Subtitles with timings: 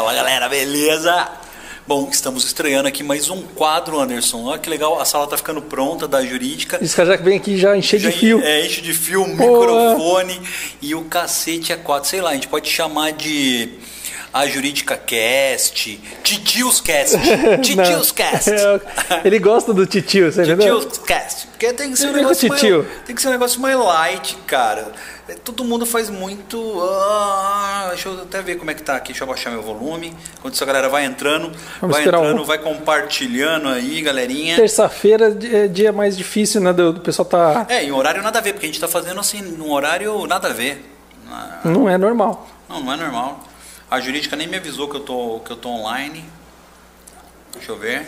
[0.00, 1.28] Fala galera, beleza?
[1.86, 4.44] Bom, estamos estreando aqui mais um quadro, Anderson.
[4.44, 6.78] Olha que legal, a sala tá ficando pronta da jurídica.
[6.82, 8.40] Esse cara já vem aqui já encher Já de fio.
[8.40, 10.40] É, enche de fio, microfone
[10.80, 12.08] e o cacete é quatro.
[12.08, 13.74] Sei lá, a gente pode chamar de
[14.32, 17.16] a Jurídica Cast, Titios Cast,
[17.62, 18.12] Titios.
[18.12, 18.50] Cast.
[18.50, 18.80] É,
[19.24, 20.78] Ele gosta do titio, você entendeu?
[20.80, 21.46] Titios Cast.
[21.48, 22.60] Porque tem que ser um é negócio mais,
[23.06, 24.92] tem que ser um negócio mais light, cara.
[25.28, 26.80] É, Todo mundo faz muito.
[26.82, 29.08] ah, deixa eu até ver como é que tá aqui.
[29.12, 30.14] Deixa eu abaixar meu volume.
[30.38, 34.56] Enquanto essa galera vai entrando, Vamos vai esperar um- entrando, vai compartilhando aí, galerinha.
[34.56, 36.72] Terça-feira é dia mais difícil, né?
[36.72, 37.66] Do, do pessoal tá.
[37.68, 40.48] É, em horário nada a ver, porque a gente tá fazendo assim, num horário nada
[40.48, 40.84] a ver.
[41.30, 42.48] Ah, Não é normal.
[42.68, 43.44] Não, não é normal.
[43.90, 46.24] A jurídica nem me avisou que eu tô, que eu tô online.
[47.52, 48.06] Deixa eu ver.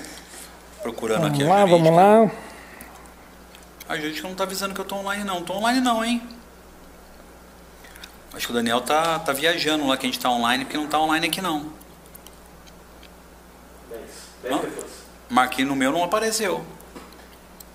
[0.83, 1.85] Procurando Vamos aqui a lá, jurídica.
[1.91, 2.31] vamos lá.
[3.89, 5.43] A jurídica não tá avisando que eu tô online, não.
[5.43, 6.23] Tô online, não, hein?
[8.33, 10.87] Acho que o Daniel tá, tá viajando lá que a gente tá online, porque não
[10.87, 11.67] tá online aqui, não.
[14.45, 14.61] Hã?
[15.29, 16.65] Marquei no meu, não apareceu.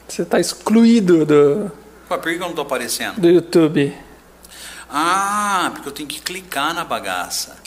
[0.08, 1.72] Você tá excluído do,
[2.10, 3.20] Ué, por que que eu não tô aparecendo?
[3.20, 3.96] do YouTube.
[4.90, 7.58] Ah, porque eu tenho que clicar na bagaça.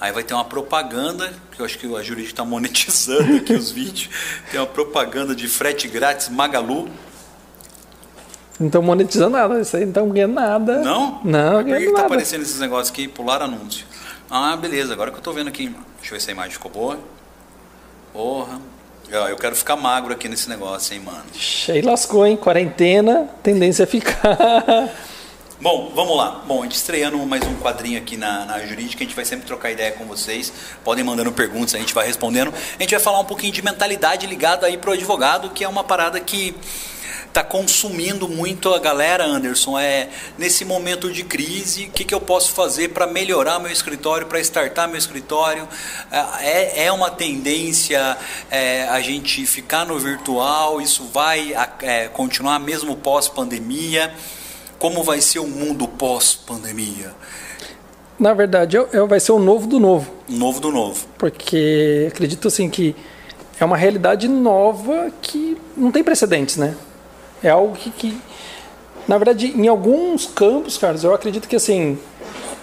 [0.00, 3.70] Aí vai ter uma propaganda, que eu acho que a jurídica está monetizando aqui os
[3.70, 4.08] vídeos.
[4.50, 6.88] Tem uma propaganda de frete grátis Magalu.
[8.60, 10.80] Não estão monetizando nada, isso aí não estão ganhando nada.
[10.82, 11.20] Não?
[11.24, 12.06] Não, Por que, tá nada.
[12.06, 13.06] aparecendo esses negócios aqui?
[13.08, 13.86] Pular anúncio.
[14.30, 15.68] Ah, beleza, agora que eu tô vendo aqui.
[15.98, 16.98] Deixa eu ver se a imagem ficou boa.
[18.12, 18.60] Porra.
[19.10, 21.24] Eu quero ficar magro aqui nesse negócio, hein, mano.
[21.68, 22.36] Aí lascou, hein?
[22.36, 24.36] Quarentena, tendência a ficar.
[25.60, 26.44] Bom, vamos lá.
[26.46, 29.44] Bom, a gente estreando mais um quadrinho aqui na, na Jurídica, a gente vai sempre
[29.44, 30.52] trocar ideia com vocês.
[30.84, 32.54] Podem mandando perguntas, a gente vai respondendo.
[32.78, 35.82] A gente vai falar um pouquinho de mentalidade ligada aí pro advogado, que é uma
[35.82, 36.54] parada que
[37.26, 39.76] está consumindo muito a galera, Anderson.
[39.76, 44.28] É nesse momento de crise, o que, que eu posso fazer para melhorar meu escritório,
[44.28, 45.68] para startar meu escritório?
[46.40, 48.16] É, é uma tendência
[48.48, 51.52] é, a gente ficar no virtual, isso vai
[51.82, 54.14] é, continuar mesmo pós-pandemia?
[54.78, 57.12] Como vai ser o mundo pós-pandemia?
[58.18, 60.12] Na verdade, é- é- vai ser o novo do novo.
[60.28, 61.06] Novo do novo.
[61.16, 62.94] Porque acredito assim que
[63.58, 66.74] é uma realidade nova que não tem precedentes, né?
[67.42, 68.20] É algo que, que
[69.06, 71.98] na verdade, em alguns campos, Carlos, eu acredito que assim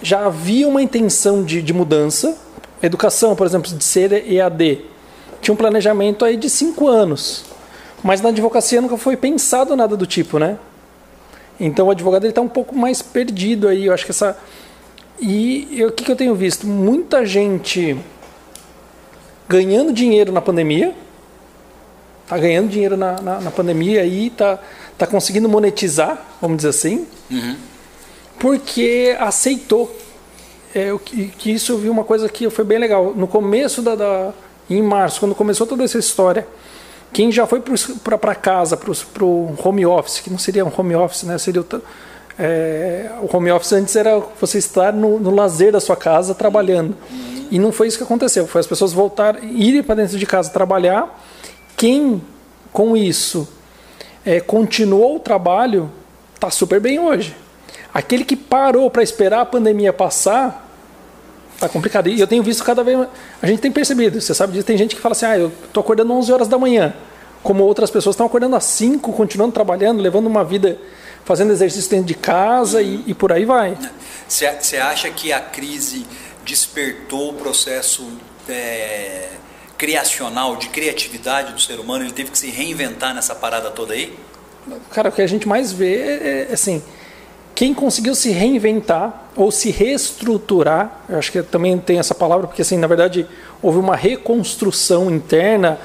[0.02, 2.36] já havia uma intenção de, de mudança.
[2.82, 4.84] Educação, por exemplo, de ser EAD,
[5.40, 7.44] tinha um planejamento aí de cinco anos,
[8.02, 10.58] mas na advocacia nunca foi pensado nada do tipo, né?
[11.58, 13.86] Então o advogado está um pouco mais perdido aí.
[13.86, 14.36] Eu acho que essa
[15.18, 16.66] e o que, que eu tenho visto?
[16.66, 17.96] Muita gente
[19.48, 20.94] ganhando dinheiro na pandemia.
[22.26, 24.58] Tá ganhando dinheiro na, na, na pandemia e tá,
[24.98, 27.06] tá conseguindo monetizar, vamos dizer assim,
[28.38, 29.94] porque aceitou.
[30.74, 33.14] É, o que, que isso eu vi uma coisa que foi bem legal.
[33.14, 34.32] No começo da, da
[34.68, 36.46] em março, quando começou toda essa história,
[37.16, 37.62] quem já foi
[38.04, 41.38] para casa, para o home office, que não seria um home office, né?
[41.38, 41.66] Seria o,
[42.38, 46.94] é, o home office antes era você estar no, no lazer da sua casa trabalhando.
[47.50, 48.46] E não foi isso que aconteceu.
[48.46, 51.18] Foi as pessoas voltar, irem para dentro de casa trabalhar.
[51.74, 52.20] Quem
[52.70, 53.48] com isso
[54.22, 55.90] é, continuou o trabalho
[56.34, 57.34] está super bem hoje.
[57.94, 60.66] Aquele que parou para esperar a pandemia passar
[61.58, 62.08] Tá complicado.
[62.08, 63.08] E eu tenho visto cada vez.
[63.40, 64.66] A gente tem percebido, você sabe disso.
[64.66, 66.92] Tem gente que fala assim: ah, eu tô acordando 11 horas da manhã.
[67.46, 70.76] Como outras pessoas estão acordando às 5, continuando trabalhando, levando uma vida,
[71.24, 73.78] fazendo exercício dentro de casa e, e por aí vai.
[74.26, 76.04] Você acha que a crise
[76.44, 78.04] despertou o processo
[78.48, 79.28] é,
[79.78, 82.04] criacional, de criatividade do ser humano?
[82.04, 84.12] Ele teve que se reinventar nessa parada toda aí?
[84.90, 86.82] Cara, o que a gente mais vê é, é, assim,
[87.54, 92.62] quem conseguiu se reinventar ou se reestruturar, eu acho que também tem essa palavra, porque
[92.62, 93.24] assim, na verdade,
[93.62, 95.78] houve uma reconstrução interna.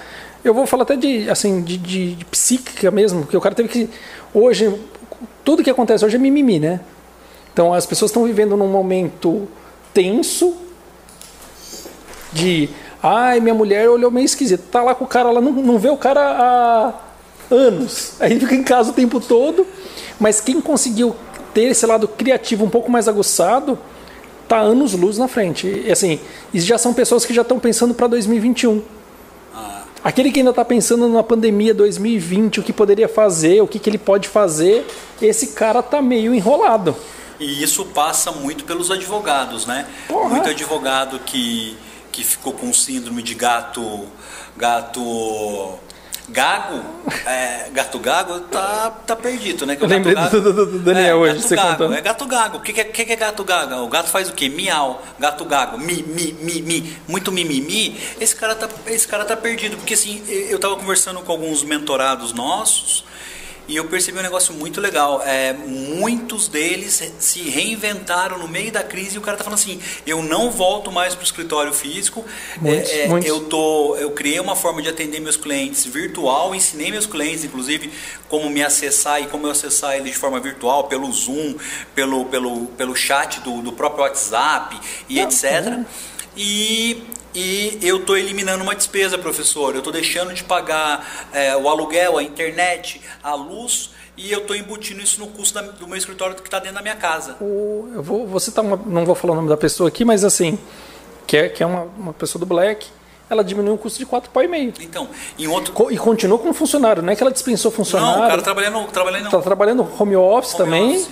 [0.43, 3.69] Eu vou falar até de assim, de, de- de psíquica mesmo, porque o cara teve
[3.69, 3.89] que
[4.33, 4.73] hoje
[5.43, 6.79] tudo que acontece hoje é mimimi, né?
[7.53, 9.47] Então as pessoas estão vivendo num momento
[9.93, 10.55] tenso
[12.31, 12.69] de
[13.03, 14.63] ai, minha mulher olhou meio esquisito.
[14.71, 16.93] Tá lá com o cara, ela não, não vê o cara há
[17.53, 18.13] anos.
[18.19, 19.65] Aí fica em casa o tempo todo.
[20.19, 21.15] Mas quem conseguiu
[21.53, 23.77] ter esse lado criativo um pouco mais aguçado,
[24.47, 25.67] tá anos luz na frente.
[25.85, 26.19] E assim,
[26.53, 28.81] já são pessoas que já estão pensando para 2021.
[30.03, 33.89] Aquele que ainda está pensando na pandemia 2020, o que poderia fazer, o que, que
[33.89, 34.85] ele pode fazer,
[35.21, 36.95] esse cara tá meio enrolado.
[37.39, 39.87] E isso passa muito pelos advogados, né?
[40.07, 40.29] Porra.
[40.29, 41.77] Muito advogado que,
[42.11, 44.07] que ficou com síndrome de gato,
[44.57, 45.79] gato
[46.29, 46.81] Gago,
[47.25, 49.75] é, gato gago, tá, tá perdido, né?
[49.75, 51.93] Que Eu lembrei gato do, do, do Daniel é, hoje, gato você gago, contando.
[51.95, 52.57] É gato gago.
[52.57, 53.75] O que, que, é- que que é gato gago?
[53.83, 54.47] O gato faz o quê?
[54.47, 55.01] Miau.
[55.19, 55.77] Gato gago.
[55.77, 56.97] Mi, mi, mi, mi.
[57.07, 57.99] Muito mimimi.
[58.19, 59.75] Esse cara tá, esse cara tá perdido.
[59.77, 63.03] Porque assim, eu tava conversando com alguns mentorados nossos
[63.71, 65.21] e eu percebi um negócio muito legal.
[65.25, 69.79] É, muitos deles se reinventaram no meio da crise e o cara tá falando assim:
[70.05, 72.25] eu não volto mais pro escritório físico.
[72.57, 73.29] Muitos, É, é, muitos.
[73.29, 77.89] Eu tô, eu criei uma forma de atender meus clientes virtual, ensinei meus clientes, inclusive,
[78.27, 81.55] como me acessar e como eu acessar eles de forma virtual, pelo Zoom,
[81.95, 84.77] pelo, pelo, pelo chat do, do próprio WhatsApp
[85.07, 85.79] e Ah, etc.
[86.35, 89.73] E, e eu estou eliminando uma despesa, professor.
[89.73, 94.55] Eu estou deixando de pagar é, o aluguel, a internet, a luz e eu estou
[94.55, 97.37] embutindo isso no custo da- do meu escritório que está dentro da minha casa.
[97.41, 100.23] O- eu vou, vou citar uma, não vou falar o nome da pessoa aqui, mas
[100.23, 100.59] assim,
[101.25, 102.87] que é, que é uma, uma pessoa do Black,
[103.29, 104.73] ela diminuiu o custo de 4,5.
[104.81, 105.07] Então,
[105.39, 105.71] em outro.
[105.73, 108.23] Co- E continuou com funcionário, não é que ela dispensou Não, funcionário.
[108.25, 111.09] o cara trabalhando, trabalhando Está trabalhando home office Home também office.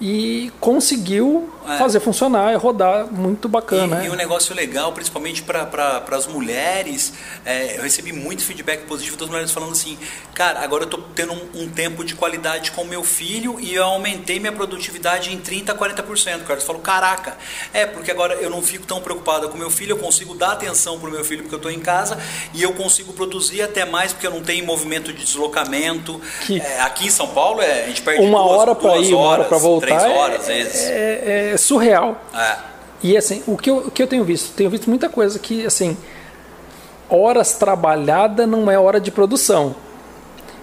[0.00, 1.76] E conseguiu É.
[1.76, 3.98] fazer funcionar e rodar muito bacana.
[4.02, 4.10] E, e né?
[4.10, 7.12] um negócio legal, principalmente para pra, as mulheres,
[7.44, 9.98] é, eu recebi muito feedback positivo das mulheres falando assim,
[10.34, 13.84] cara, agora eu estou tendo um, um tempo de qualidade com meu filho e eu
[13.84, 16.44] aumentei minha produtividade em 30% a 40%.
[16.44, 17.36] Cara, eu falo, caraca,
[17.74, 20.98] é porque agora eu não fico tão preocupada com meu filho, eu consigo dar atenção
[20.98, 22.18] para o meu filho porque eu estou em casa
[22.54, 26.20] e eu consigo produzir até mais porque eu não tenho movimento de deslocamento.
[26.50, 29.26] É, aqui em São Paulo, é, a gente perde Uma duas, hora para ir, uma
[29.26, 30.80] hora para voltar três horas, às é, vezes.
[30.88, 32.20] é- é surreal.
[32.34, 32.56] É.
[33.02, 34.54] E assim, o que, eu, o que eu tenho visto?
[34.54, 35.96] Tenho visto muita coisa que, assim,
[37.08, 39.74] horas trabalhada não é hora de produção.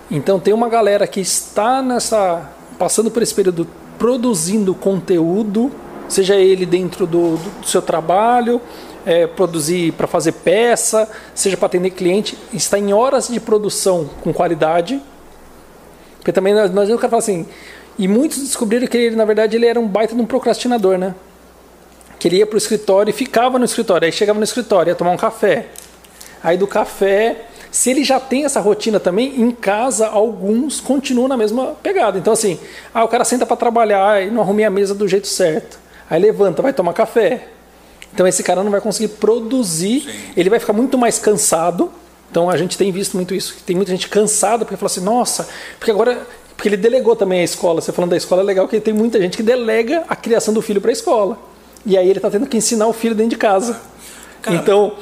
[0.09, 2.49] Então tem uma galera que está nessa.
[2.77, 5.71] passando por esse período produzindo conteúdo,
[6.07, 8.61] seja ele dentro do, do seu trabalho,
[9.05, 14.31] é, produzir para fazer peça, seja para atender cliente, está em horas de produção com
[14.31, 15.01] qualidade.
[16.17, 17.45] Porque também nós, nós o cara fala assim.
[17.97, 21.15] E muitos descobriram que ele, na verdade, ele era um baita de um procrastinador, né?
[22.19, 24.05] que ele ia para o escritório e ficava no escritório.
[24.05, 25.67] Aí chegava no escritório, ia tomar um café.
[26.43, 31.37] Aí do café, se ele já tem essa rotina também, em casa alguns continuam na
[31.37, 32.17] mesma pegada.
[32.17, 32.59] Então assim,
[32.93, 35.79] ah, o cara senta para trabalhar e não arrumei a mesa do jeito certo.
[36.09, 37.47] Aí levanta, vai tomar café.
[38.13, 40.31] Então esse cara não vai conseguir produzir, Sim.
[40.35, 41.91] ele vai ficar muito mais cansado.
[42.31, 45.47] Então a gente tem visto muito isso, tem muita gente cansada porque fala assim, nossa,
[45.79, 47.79] porque agora porque ele delegou também a escola.
[47.79, 50.61] Você falando da escola é legal que tem muita gente que delega a criação do
[50.61, 51.37] filho para a escola.
[51.85, 53.79] E aí ele está tendo que ensinar o filho dentro de casa.
[54.41, 54.57] Cara.
[54.57, 54.95] Então,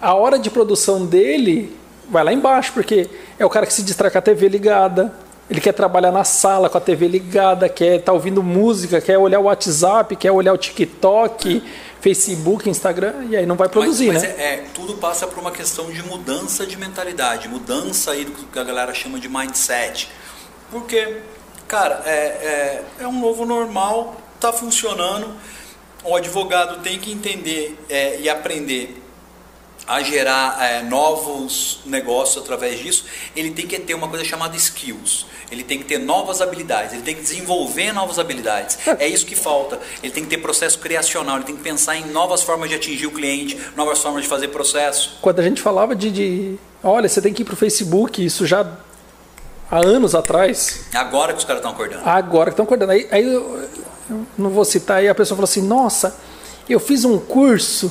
[0.00, 1.76] a hora de produção dele
[2.08, 5.12] vai lá embaixo, porque é o cara que se distrai com a TV ligada,
[5.50, 9.40] ele quer trabalhar na sala com a TV ligada, quer estar ouvindo música, quer olhar
[9.40, 11.62] o WhatsApp, quer olhar o TikTok,
[12.00, 14.28] Facebook, Instagram, e aí não vai produzir, mas, né?
[14.28, 18.32] Mas é, é, tudo passa por uma questão de mudança de mentalidade, mudança aí do
[18.32, 20.08] que a galera chama de mindset.
[20.72, 21.18] Porque,
[21.68, 25.28] cara, é, é, é um novo normal, tá funcionando.
[26.02, 29.02] O advogado tem que entender é, e aprender
[29.86, 33.04] a gerar é, novos negócios através disso,
[33.34, 35.26] ele tem que ter uma coisa chamada skills.
[35.50, 38.78] Ele tem que ter novas habilidades, ele tem que desenvolver novas habilidades.
[38.98, 39.78] É isso que falta.
[40.02, 43.06] Ele tem que ter processo criacional, ele tem que pensar em novas formas de atingir
[43.06, 45.18] o cliente, novas formas de fazer processo.
[45.20, 48.46] Quando a gente falava de, de olha, você tem que ir para o Facebook, isso
[48.46, 48.66] já
[49.72, 52.02] há anos atrás, Agora que os caras estão acordando.
[52.08, 52.92] agora que estão acordando.
[52.92, 53.60] Aí, aí eu,
[54.10, 56.14] eu não vou citar, aí a pessoa falou assim: Nossa,
[56.68, 57.90] eu fiz um curso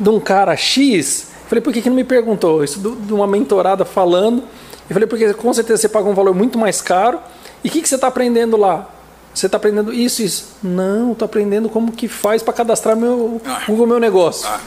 [0.00, 1.26] de um cara X.
[1.44, 2.64] Eu falei, por que, que não me perguntou?
[2.64, 4.42] Isso de uma mentorada falando.
[4.88, 7.20] Eu falei, porque com certeza você paga um valor muito mais caro.
[7.62, 8.88] E o que, que você está aprendendo lá?
[9.32, 10.56] Você está aprendendo isso, isso?
[10.62, 13.62] Não, estou aprendendo como que faz para cadastrar meu Ah.
[13.66, 14.48] Google Meu Negócio.
[14.48, 14.58] Ah,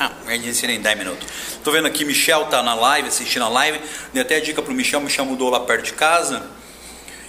[0.00, 1.26] ah, eu disse em 10 minutos.
[1.62, 3.80] Tô vendo aqui, Michel tá na live, assistindo a live.
[4.12, 6.42] Dei até a dica pro Michel, Michel mudou lá perto de casa.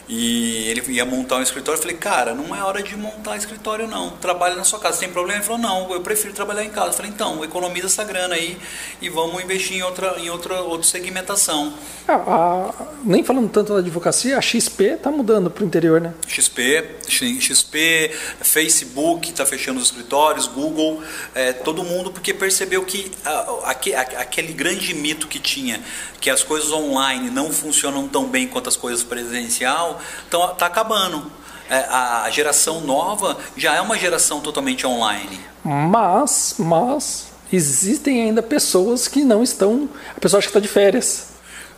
[0.08, 1.78] E ele ia montar um escritório.
[1.80, 4.12] Eu falei, cara, não é hora de montar escritório, não.
[4.12, 5.00] Trabalha na sua casa.
[5.00, 5.40] Tem problema?
[5.40, 6.90] Ele falou, não, eu prefiro trabalhar em casa.
[6.90, 8.56] Eu falei, então, economiza essa grana aí
[9.02, 11.74] e vamos investir em outra, em outra, outra segmentação.
[12.08, 16.14] Ah, a- nem falando tanto da advocacia, a XP está mudando para o interior, né?
[16.28, 21.02] XP, XP, Facebook está fechando os escritórios, Google,
[21.34, 23.30] é, todo mundo, porque percebeu que a-
[23.66, 25.82] a- aquele grande mito que tinha,
[26.22, 29.95] que as coisas online não funcionam tão bem quanto as coisas presencial,
[30.28, 31.32] então está acabando.
[31.70, 35.40] É, a geração nova já é uma geração totalmente online.
[35.64, 39.90] Mas, mas existem ainda pessoas que não estão.
[40.16, 41.30] A pessoa acha que está de férias.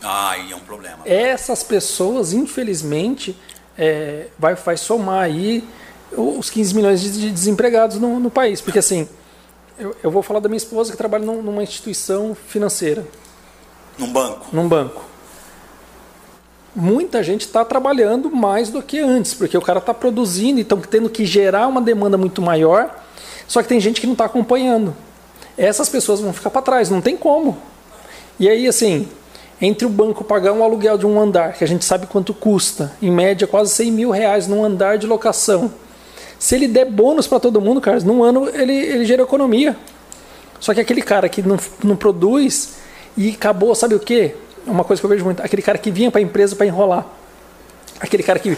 [0.03, 0.99] Ai, é um problema.
[1.05, 3.35] Essas pessoas, infelizmente,
[3.77, 5.63] é, vai, vai somar aí
[6.11, 8.59] os 15 milhões de de desempregados no, no país.
[8.59, 9.07] Porque assim,
[9.79, 13.05] eu, eu vou falar da minha esposa que trabalha num- numa instituição financeira,
[13.97, 14.47] Num banco.
[14.51, 15.03] num banco.
[16.77, 20.79] Muita gente está trabalhando mais do que antes, porque o cara está produzindo e estão
[20.79, 23.03] tendo que gerar uma demanda muito maior,
[23.47, 24.95] só que tem gente que não está acompanhando.
[25.57, 27.57] Essas pessoas vão ficar para trás, não tem como.
[28.39, 29.07] E aí, assim,
[29.59, 32.91] entre o banco pagar um aluguel de um andar, que a gente sabe quanto custa,
[33.01, 35.73] em média quase 100 mil reais num andar de locação.
[36.37, 39.75] Se ele der bônus para todo mundo, cara, num ano ele, ele gera economia.
[40.59, 42.75] Só que aquele cara que não, não produz
[43.17, 44.35] e acabou, sabe o quê?
[44.67, 47.05] Uma coisa que eu vejo muito, aquele cara que vinha para a empresa para enrolar.
[47.99, 48.57] Aquele cara que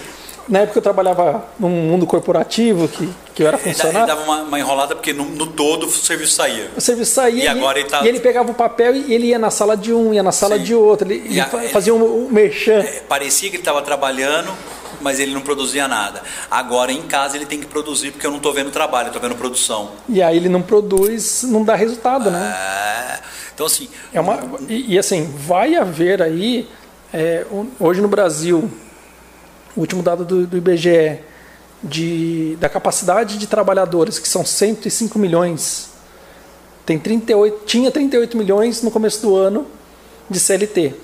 [0.50, 4.00] na época eu trabalhava num mundo corporativo, que, que eu era funcionário.
[4.00, 6.72] Ele dava uma, uma enrolada porque no, no, todo o serviço saía.
[6.76, 8.04] O serviço saía e, agora ele, tá...
[8.04, 10.58] e ele pegava o papel e ele ia na sala de um, ia na sala
[10.58, 10.64] Sim.
[10.64, 11.08] de outro.
[11.08, 12.80] Ele, ele a, fazia um, um merchan.
[12.80, 14.52] É, parecia que ele estava trabalhando,
[15.00, 16.24] mas ele não produzia nada.
[16.50, 19.36] Agora em casa ele tem que produzir porque eu não estou vendo trabalho, estou vendo
[19.36, 19.92] produção.
[20.10, 22.56] E aí ele não produz, não dá resultado, né?
[22.58, 23.20] É,
[23.60, 23.90] então assim.
[24.14, 24.40] É uma,
[24.70, 26.66] e, e assim, vai haver aí,
[27.14, 27.46] é,
[27.78, 28.72] hoje no Brasil,
[29.76, 31.20] o último dado do, do IBGE
[31.84, 35.90] de, da capacidade de trabalhadores, que são 105 milhões,
[36.86, 39.68] tem 38, tinha 38 milhões no começo do ano
[40.30, 40.96] de CLT.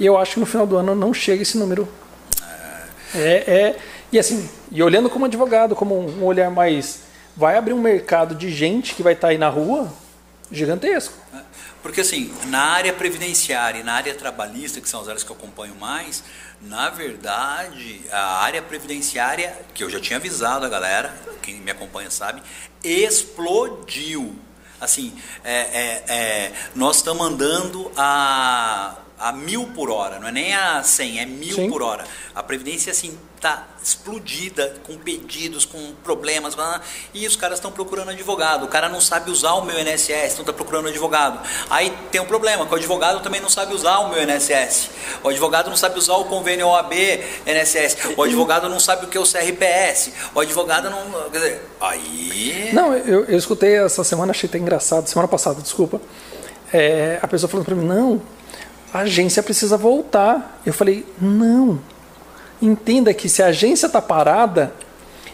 [0.00, 1.86] E eu acho que no final do ano não chega esse número.
[3.14, 3.76] É, é
[4.10, 7.00] e assim, e olhando como advogado, como um olhar mais,
[7.36, 9.92] vai abrir um mercado de gente que vai estar aí na rua
[10.50, 11.14] gigantesco.
[11.86, 15.36] Porque assim, na área previdenciária e na área trabalhista, que são as áreas que eu
[15.36, 16.24] acompanho mais,
[16.60, 22.10] na verdade, a área previdenciária, que eu já tinha avisado a galera, quem me acompanha
[22.10, 22.42] sabe,
[22.82, 24.34] explodiu.
[24.80, 30.54] Assim, é, é, é, nós estamos andando a a mil por hora, não é nem
[30.54, 31.70] a 100, é mil Sim.
[31.70, 32.04] por hora.
[32.34, 36.56] A Previdência, assim, tá explodida com pedidos, com problemas,
[37.14, 38.64] e os caras estão procurando advogado.
[38.64, 41.40] O cara não sabe usar o meu INSS, então está procurando advogado.
[41.70, 44.90] Aí tem um problema, que o advogado também não sabe usar o meu INSS.
[45.22, 46.92] O advogado não sabe usar o convênio OAB
[47.46, 47.96] INSS.
[48.16, 50.10] O advogado não sabe o que é o CRPS.
[50.34, 51.30] O advogado não.
[51.30, 52.70] Quer dizer, aí.
[52.72, 56.00] Não, eu, eu escutei essa semana, achei até engraçado, semana passada, desculpa.
[56.72, 58.20] É, a pessoa falando para mim, não,
[58.96, 60.60] a agência precisa voltar.
[60.64, 61.78] Eu falei, não.
[62.60, 64.72] Entenda que se a agência está parada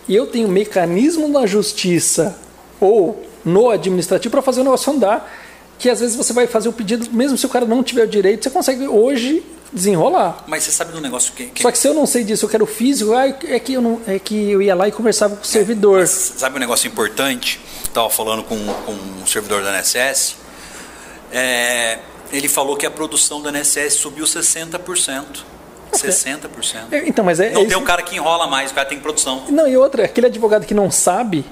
[0.08, 2.36] e eu tenho mecanismo na justiça
[2.80, 5.32] ou no administrativo para fazer o negócio andar,
[5.78, 8.08] que às vezes você vai fazer o pedido, mesmo se o cara não tiver o
[8.08, 10.44] direito, você consegue hoje desenrolar.
[10.48, 11.62] Mas você sabe do negócio que, que...
[11.62, 14.18] Só que se eu não sei disso, eu quero físico, é que eu não, é
[14.18, 16.02] que eu ia lá e conversava com o servidor.
[16.02, 17.60] É, sabe um negócio importante?
[17.84, 20.36] Estava falando com, com um servidor da NSS.
[21.32, 21.98] É,
[22.32, 25.44] ele falou que a produção da NSS subiu 60%.
[25.92, 26.48] 60%.
[26.90, 28.88] É, então, mas é, não é tem o um cara que enrola mais, o cara
[28.88, 29.44] tem produção.
[29.50, 31.44] Não, e outra, aquele advogado que não sabe,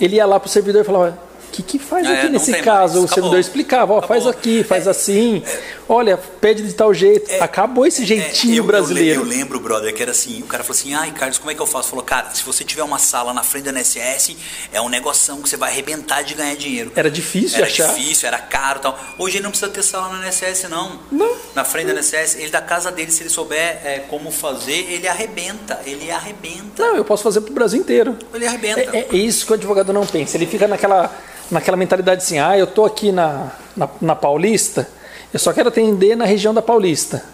[0.00, 1.18] ele ia lá pro servidor e falava:
[1.52, 2.98] que, que faz é, aqui nesse caso?
[2.98, 3.10] Mais.
[3.10, 7.30] O servidor explicava, ó, faz aqui, faz é, assim, é, olha, pede de tal jeito.
[7.30, 9.20] É, Acabou esse é, jeitinho eu, brasileiro.
[9.20, 11.54] Eu, eu, lembro, brother, que era assim, o cara falou assim, ai, Carlos, como é
[11.54, 11.90] que eu faço?
[11.90, 14.36] Falou, cara, se você tiver uma sala na frente da NSS,
[14.72, 16.90] é um negoção que você vai arrebentar de ganhar dinheiro.
[16.96, 17.84] Era difícil era achar.
[17.84, 18.98] Era difícil, era caro tal.
[19.18, 21.00] Hoje ele não precisa ter sala na NSS, não.
[21.10, 21.36] Não.
[21.54, 25.06] Na frente da NSS, ele da casa dele, se ele souber é, como fazer, ele
[25.06, 26.82] arrebenta, ele arrebenta.
[26.82, 28.16] Não, eu posso fazer pro Brasil inteiro.
[28.32, 28.80] Ele arrebenta.
[28.80, 30.36] É, é isso que o advogado não pensa.
[30.36, 31.10] Ele fica naquela
[31.52, 34.88] naquela mentalidade assim, ah, eu estou aqui na, na, na, Paulista,
[35.32, 37.24] eu só quero atender na região da Paulista.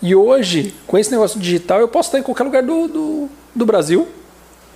[0.00, 3.66] E hoje, com esse negócio digital, eu posso estar em qualquer lugar do, do, do
[3.66, 4.08] Brasil.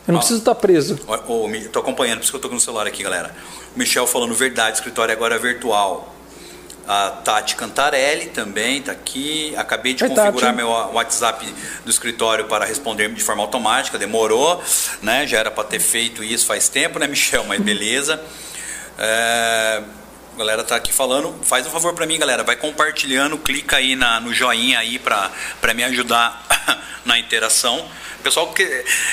[0.07, 0.95] Eu não ah, preciso estar preso.
[0.95, 3.35] Estou acompanhando, por isso que eu estou com o celular aqui, galera.
[3.75, 6.15] O Michel falando verdade, escritório agora é virtual.
[6.87, 9.53] A Tati Cantarelli também está aqui.
[9.57, 10.57] Acabei de configurar Tati.
[10.57, 11.45] meu WhatsApp
[11.85, 13.99] do escritório para responder de forma automática.
[13.99, 14.63] Demorou,
[15.03, 15.27] né?
[15.27, 17.43] Já era para ter feito isso faz tempo, né, Michel?
[17.43, 18.23] Mas beleza.
[18.99, 19.83] É,
[20.35, 21.35] a galera tá aqui falando.
[21.43, 22.43] Faz um favor para mim, galera.
[22.43, 26.47] Vai compartilhando, clica aí na, no joinha aí para me ajudar
[27.05, 27.85] na interação.
[28.23, 28.63] Pessoal que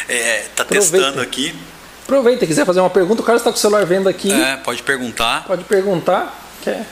[0.10, 1.56] é, tá testando aqui.
[2.04, 4.32] Aproveita, quiser fazer uma pergunta, o Carlos está com o celular vendo aqui.
[4.32, 5.46] É, pode perguntar.
[5.46, 6.38] Pode perguntar.
[6.62, 6.86] Quer?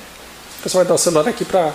[0.59, 1.73] O pessoal vai dar o celular aqui para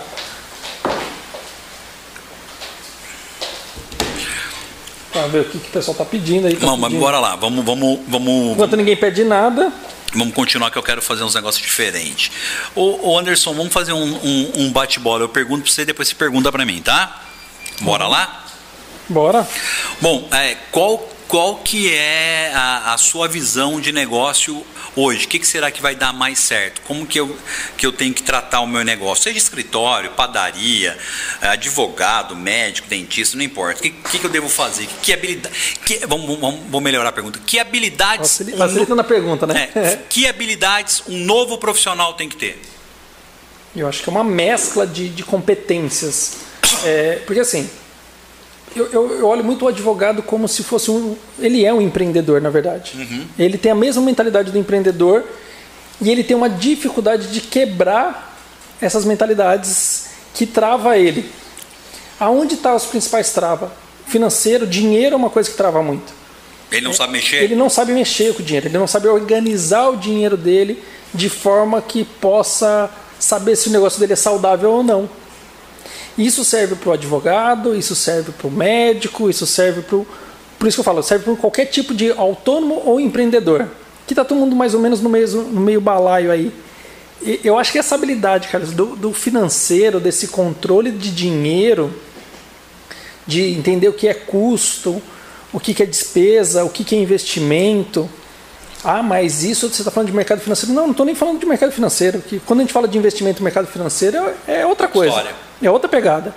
[5.11, 6.55] para ver o que, que o pessoal está pedindo aí.
[6.55, 7.35] Tá Não, mas bora lá.
[7.35, 8.53] Vamos, vamos, vamos.
[8.53, 9.71] Enquanto ninguém pede nada.
[10.13, 12.31] Vamos continuar que eu quero fazer uns negócios diferentes.
[12.73, 15.23] Ô, ô Anderson, vamos fazer um, um, um bate-bola.
[15.23, 17.23] Eu pergunto para você, depois você pergunta para mim, tá?
[17.81, 18.45] Bora lá?
[19.09, 19.47] Bora.
[20.01, 24.65] Bom, é, qual, qual que é a, a sua visão de negócio
[24.95, 25.25] hoje?
[25.25, 26.81] O que, que, será que vai dar mais certo?
[26.81, 27.35] Como que eu,
[27.77, 29.25] que eu tenho que tratar o meu negócio?
[29.25, 30.97] Seja escritório, padaria,
[31.41, 33.79] advogado, médico, dentista, não importa.
[33.79, 34.87] O que, que, que eu devo fazer?
[35.01, 35.55] Que, habilidade.
[35.85, 37.39] Que, vamos, vamos, vamos, melhorar a pergunta.
[37.45, 38.41] Que habilidades.
[38.57, 39.69] Facilitando um, a pergunta, né?
[39.75, 42.61] É, que habilidades um novo profissional tem que ter?
[43.75, 46.37] Eu acho que é uma mescla de, de competências.
[46.83, 47.69] É, porque assim,
[48.77, 51.15] eu, eu, eu, olho muito o advogado como se fosse um.
[51.39, 52.93] Ele é um empreendedor, na verdade.
[52.97, 53.25] Uhum.
[53.37, 55.23] Ele tem a mesma mentalidade do empreendedor
[56.01, 58.37] e ele tem uma dificuldade de quebrar
[58.81, 61.29] essas mentalidades que trava ele.
[62.19, 63.69] Aonde estão tá as principais travas?
[64.07, 66.13] Financeiro, dinheiro é uma coisa que trava muito.
[66.71, 67.43] Ele não é, sabe mexer?
[67.43, 71.29] Ele não sabe mexer com o dinheiro, ele não sabe organizar o dinheiro dele de
[71.29, 75.09] forma que possa saber se o negócio dele é saudável ou não.
[76.17, 80.07] Isso serve para o advogado, isso serve para o médico, isso serve para o.
[80.57, 83.67] Por isso que eu falo, serve para qualquer tipo de autônomo ou empreendedor.
[84.07, 86.51] Que está todo mundo mais ou menos no meio, no meio balaio aí.
[87.21, 91.93] E eu acho que essa habilidade, Carlos, do, do financeiro, desse controle de dinheiro,
[93.27, 95.01] de entender o que é custo,
[95.53, 98.09] o que é despesa, o que é investimento.
[98.83, 100.73] Ah, mas isso você está falando de mercado financeiro?
[100.73, 102.21] Não, não estou nem falando de mercado financeiro.
[102.21, 105.15] Que quando a gente fala de investimento no mercado financeiro é, é outra coisa.
[105.15, 105.46] História.
[105.61, 106.33] É outra pegada.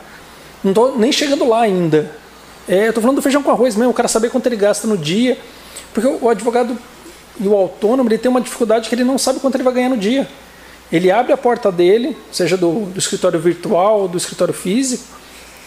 [0.62, 2.10] Não estou nem chegando lá ainda.
[2.68, 4.96] É, estou falando do feijão com arroz mesmo, o cara saber quanto ele gasta no
[4.96, 5.38] dia.
[5.92, 6.78] Porque o advogado
[7.40, 9.88] e o autônomo ele tem uma dificuldade que ele não sabe quanto ele vai ganhar
[9.88, 10.28] no dia.
[10.92, 15.04] Ele abre a porta dele, seja do, do escritório virtual do escritório físico,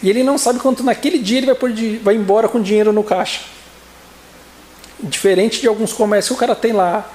[0.02, 3.02] e ele não sabe quanto naquele dia ele vai, de, vai embora com dinheiro no
[3.02, 3.40] caixa.
[5.02, 7.10] Diferente de alguns comércios que o cara tem lá.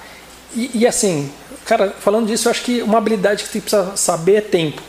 [0.54, 1.30] E, e assim,
[1.64, 4.82] cara, falando disso, eu acho que uma habilidade que você precisa saber é tempo.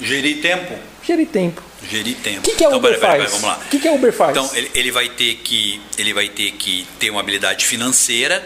[0.00, 0.74] Gerir tempo?
[1.02, 1.62] Gerir tempo.
[1.88, 2.38] Gerir tempo.
[2.38, 3.30] O que, que é o então, Uber pera, pera, faz?
[3.32, 3.62] vamos lá.
[3.64, 4.30] O que, que é o Uber faz?
[4.30, 8.44] Então, ele, ele, vai ter que, ele vai ter que ter uma habilidade financeira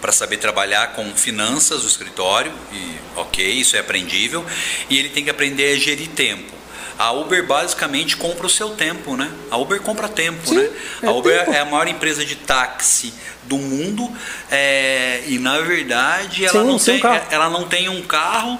[0.00, 4.44] para saber trabalhar com finanças do escritório, e ok, isso é aprendível,
[4.88, 6.58] e ele tem que aprender a gerir tempo.
[6.98, 9.30] A Uber basicamente compra o seu tempo, né?
[9.50, 10.70] A Uber compra tempo, Sim, né?
[11.02, 11.52] É a Uber tempo.
[11.52, 13.14] é a maior empresa de táxi
[13.44, 14.10] do mundo
[14.50, 18.58] é, e na verdade ela, Sim, não tem, ela não tem um carro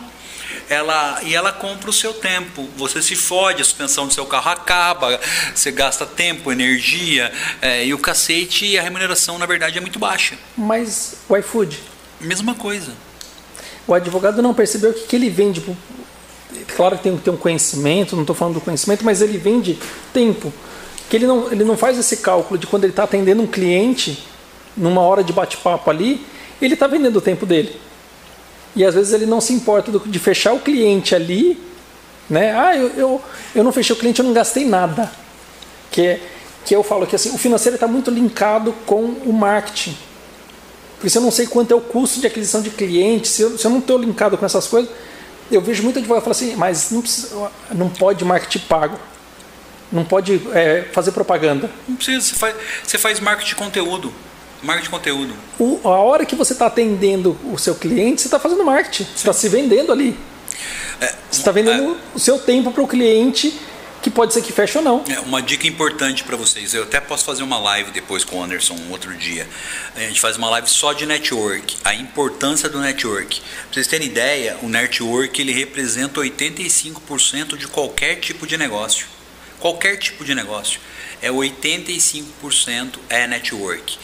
[0.69, 2.69] ela e ela compra o seu tempo.
[2.77, 5.21] Você se fode, a suspensão do seu carro acaba,
[5.55, 9.99] você gasta tempo, energia é, e o cacete e a remuneração na verdade é muito
[9.99, 10.37] baixa.
[10.57, 11.79] Mas o iFood?
[12.21, 12.93] Mesma coisa.
[13.87, 15.61] O advogado não percebeu que, que ele vende
[16.77, 19.79] claro que tem que ter um conhecimento, não estou falando do conhecimento, mas ele vende
[20.13, 20.53] tempo.
[21.09, 24.23] Que ele não, ele não faz esse cálculo de quando ele está atendendo um cliente,
[24.77, 26.25] numa hora de bate-papo ali,
[26.61, 27.81] ele está vendendo o tempo dele.
[28.79, 31.61] E às vezes ele não se importa de fechar o cliente ali,
[32.31, 32.57] né?
[32.57, 35.11] Ah, eu, eu, eu não fechei o cliente, eu não gastei nada.
[35.91, 36.21] Que, é,
[36.65, 39.99] que eu falo que assim, o financeiro está muito linkado com o marketing.
[40.95, 43.59] Porque se eu não sei quanto é o custo de aquisição de clientes, se eu,
[43.59, 44.89] se eu não estou linkado com essas coisas,
[45.51, 48.97] eu vejo muito advogado falar assim, mas não, precisa, não pode marketing pago.
[49.91, 51.69] Não pode é, fazer propaganda.
[51.89, 54.15] Não precisa, você faz, você faz marketing de conteúdo.
[54.63, 55.35] Marketing de conteúdo.
[55.59, 59.05] O, a hora que você está atendendo o seu cliente, você está fazendo marketing.
[59.05, 60.19] Você está se vendendo ali.
[61.01, 63.55] É, você está vendendo é, o seu tempo para o cliente
[64.03, 65.05] que pode ser que feche ou não.
[65.09, 68.43] É, uma dica importante para vocês, eu até posso fazer uma live depois com o
[68.43, 69.47] Anderson um outro dia.
[69.97, 73.41] A gente faz uma live só de network, a importância do network.
[73.41, 79.07] Para vocês terem ideia, o network ele representa 85% de qualquer tipo de negócio.
[79.59, 80.81] Qualquer tipo de negócio.
[81.21, 83.99] É 85% é network.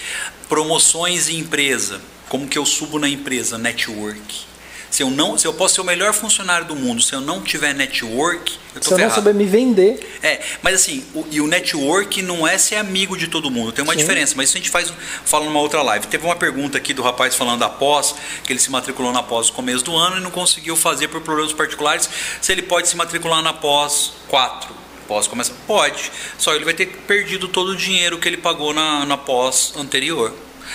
[0.48, 2.00] Promoções em empresa.
[2.28, 3.56] Como que eu subo na empresa?
[3.56, 4.54] Network
[4.94, 7.42] se eu não, se eu posso ser o melhor funcionário do mundo, se eu não
[7.42, 9.08] tiver network, eu tô se eu ferrado.
[9.08, 10.18] não souber me vender.
[10.22, 13.82] É, mas assim, o, e o network não é ser amigo de todo mundo, tem
[13.82, 13.98] uma Sim.
[13.98, 14.92] diferença, mas isso a gente faz
[15.24, 16.06] fala numa outra live.
[16.06, 18.14] Teve uma pergunta aqui do rapaz falando da pós,
[18.44, 21.20] que ele se matriculou na pós no começo do ano e não conseguiu fazer por
[21.22, 22.08] problemas particulares,
[22.40, 24.83] se ele pode se matricular na pós 4.
[25.06, 25.52] Pós começa?
[25.66, 26.10] Pode.
[26.38, 30.34] Só ele vai ter perdido todo o dinheiro que ele pagou na, na pós anterior.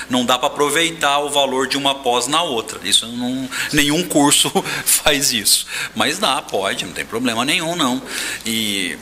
[0.09, 2.79] Não dá para aproveitar o valor de uma pós na outra.
[2.83, 4.51] Isso não, nenhum curso
[4.85, 5.65] faz isso.
[5.95, 8.01] Mas dá, pode, não tem problema nenhum não.
[8.45, 8.97] E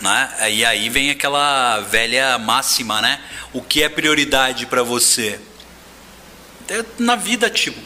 [0.00, 0.50] né?
[0.50, 3.20] E aí vem aquela velha máxima, né?
[3.52, 5.40] O que é prioridade para você?
[6.68, 7.78] É, na vida, tipo,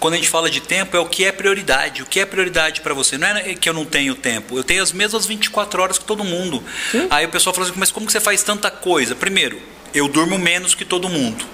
[0.00, 2.02] quando a gente fala de tempo, é o que é prioridade.
[2.02, 3.18] O que é prioridade para você?
[3.18, 6.24] Não é que eu não tenho tempo, eu tenho as mesmas 24 horas que todo
[6.24, 6.62] mundo.
[6.90, 7.06] Sim.
[7.10, 9.14] Aí o pessoal fala assim, mas como que você faz tanta coisa?
[9.14, 9.60] Primeiro,
[9.94, 11.44] eu durmo menos que todo mundo.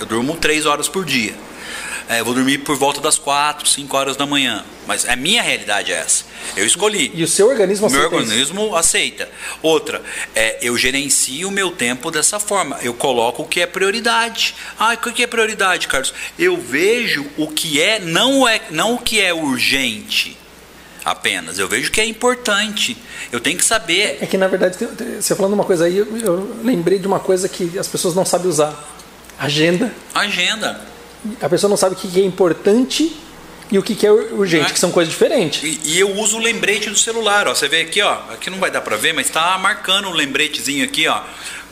[0.00, 1.34] Eu durmo três horas por dia.
[2.08, 4.64] É, eu vou dormir por volta das quatro, cinco horas da manhã.
[4.86, 6.24] Mas a minha realidade é essa.
[6.56, 7.10] Eu escolhi.
[7.14, 8.08] E o seu organismo aceita?
[8.08, 8.76] Meu organismo isso?
[8.76, 9.28] aceita.
[9.62, 10.02] Outra,
[10.34, 12.78] é, eu gerencio o meu tempo dessa forma.
[12.82, 14.54] Eu coloco o que é prioridade.
[14.78, 16.12] Ah, o que é prioridade, Carlos?
[16.38, 20.36] Eu vejo o que é, não, é, não o que é urgente
[21.02, 21.58] apenas.
[21.58, 22.96] Eu vejo que é importante.
[23.32, 24.18] Eu tenho que saber.
[24.20, 24.76] É que na verdade,
[25.20, 28.24] você falando uma coisa aí, eu, eu lembrei de uma coisa que as pessoas não
[28.24, 28.92] sabem usar
[29.38, 29.92] Agenda.
[30.14, 30.93] Agenda.
[31.40, 33.16] A pessoa não sabe o que é importante
[33.70, 34.72] e o que, que é urgente, é.
[34.72, 35.62] que são coisas diferentes.
[35.62, 37.54] E, e, eu uso o lembrete do celular, ó.
[37.54, 38.12] Você vê aqui, ó.
[38.30, 41.22] Aqui não vai dar para ver, mas está marcando um lembretezinho aqui, ó.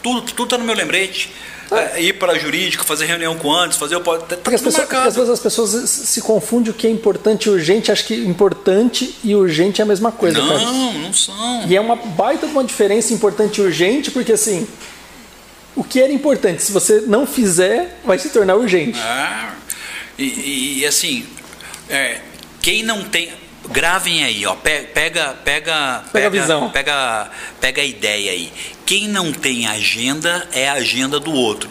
[0.02, 1.30] Tudo, tudo tá no meu lembrete.
[1.70, 5.16] É, ir para jurídico, fazer reunião com antes, fazer o tá porque, as pessoas, às
[5.16, 9.34] vezes as pessoas se confundem o que é importante e urgente, acho que importante e
[9.34, 10.38] urgente é a mesma coisa.
[10.38, 10.98] Não, cara.
[10.98, 11.66] não são.
[11.66, 14.66] E é uma baita de uma diferença importante e urgente, porque assim,
[15.74, 18.98] o que era importante, se você não fizer, vai se tornar urgente.
[19.00, 19.54] Ah,
[20.18, 21.26] e, e, assim,
[21.88, 22.20] é,
[22.60, 23.30] quem não tem.
[23.70, 24.56] Gravem aí, ó.
[24.56, 26.70] Pega, pega, pega, pega a visão.
[26.70, 27.30] Pega,
[27.60, 28.52] pega a ideia aí.
[28.84, 31.70] Quem não tem agenda é a agenda do outro.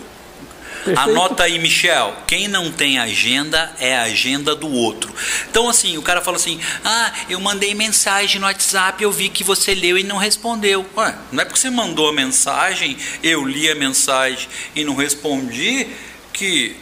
[0.84, 1.00] Perfeito.
[1.00, 2.16] Anota aí, Michel.
[2.28, 5.14] Quem não tem agenda é a agenda do outro.
[5.50, 9.44] Então, assim, o cara fala assim: Ah, eu mandei mensagem no WhatsApp, eu vi que
[9.44, 10.86] você leu e não respondeu.
[10.98, 15.88] Ué, não é porque você mandou a mensagem, eu li a mensagem e não respondi,
[16.34, 16.76] que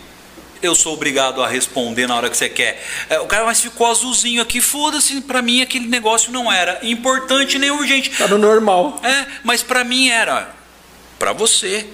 [0.62, 2.86] eu sou obrigado a responder na hora que você quer.
[3.10, 7.58] É, o cara, mas ficou azulzinho aqui, foda-se, para mim aquele negócio não era importante
[7.58, 8.12] nem urgente.
[8.12, 9.00] Tá no normal.
[9.04, 10.54] É, mas para mim era.
[11.18, 11.88] Para você.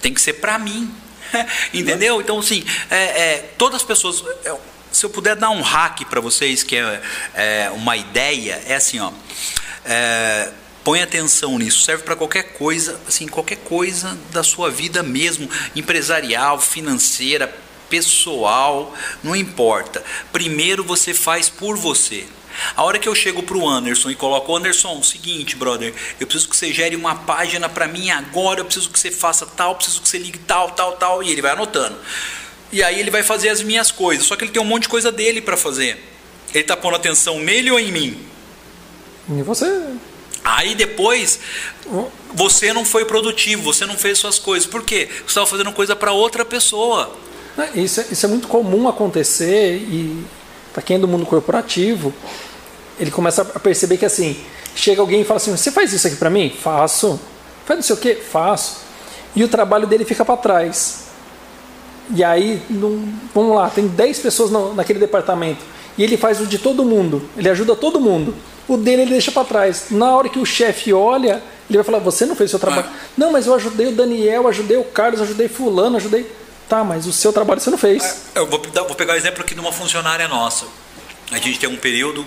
[0.00, 0.92] Tem que ser para mim.
[1.72, 2.20] Entendeu?
[2.20, 4.22] Então, assim, é, é, todas as pessoas.
[4.44, 4.54] É,
[4.92, 7.02] se eu puder dar um hack para vocês, que é,
[7.34, 9.12] é, uma ideia, é assim, ó.
[9.84, 10.50] É,
[10.84, 16.60] põe atenção nisso, serve para qualquer coisa, assim, qualquer coisa da sua vida mesmo, empresarial,
[16.60, 17.52] financeira,
[17.88, 20.04] pessoal, não importa.
[20.30, 22.26] Primeiro você faz por você.
[22.76, 26.48] A hora que eu chego para o Anderson e coloco, Anderson, seguinte, brother, eu preciso
[26.48, 30.00] que você gere uma página para mim agora, eu preciso que você faça tal, preciso
[30.00, 31.96] que você ligue tal, tal, tal, e ele vai anotando.
[32.72, 34.88] E aí ele vai fazer as minhas coisas, só que ele tem um monte de
[34.88, 36.02] coisa dele para fazer.
[36.52, 38.18] Ele está pondo atenção nele ou em mim?
[39.28, 39.66] Em você.
[40.44, 41.40] Aí depois
[42.34, 44.68] você não foi produtivo, você não fez suas coisas.
[44.68, 45.08] Por quê?
[45.10, 47.16] Você estava fazendo coisa para outra pessoa.
[47.74, 50.24] Isso é, isso é muito comum acontecer e
[50.74, 52.12] para quem é do mundo corporativo,
[52.98, 54.36] ele começa a perceber que assim,
[54.74, 57.18] chega alguém e fala assim: "Você faz isso aqui para mim?" "Faço."
[57.64, 58.78] "Faz não sei o quê?" "Faço."
[59.34, 61.04] E o trabalho dele fica para trás.
[62.14, 65.64] E aí, não, vamos lá, tem 10 pessoas no, naquele departamento
[65.96, 68.34] e ele faz o de todo mundo, ele ajuda todo mundo.
[68.66, 69.86] O dele ele deixa para trás.
[69.90, 72.88] Na hora que o chefe olha, ele vai falar: "Você não fez o seu trabalho?"
[72.88, 72.96] Ah.
[73.16, 76.26] "Não, mas eu ajudei o Daniel, ajudei o Carlos, ajudei fulano, ajudei."
[76.74, 78.02] Tá, mas o seu trabalho você não fez.
[78.34, 80.66] É, eu vou, vou pegar o exemplo aqui de uma funcionária nossa.
[81.30, 82.26] A gente tem um período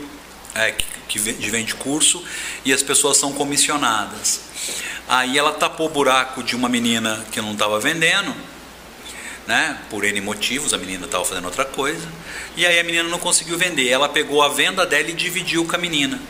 [0.55, 0.86] é, que,
[1.19, 2.23] que vende curso
[2.63, 4.39] e as pessoas são comissionadas.
[5.05, 8.33] Aí ela tapou o buraco de uma menina que não estava vendendo,
[9.45, 9.79] né?
[9.89, 12.07] Por N motivos, a menina estava fazendo outra coisa.
[12.55, 13.89] E aí a menina não conseguiu vender.
[13.89, 16.21] Ela pegou a venda dela e dividiu com a menina.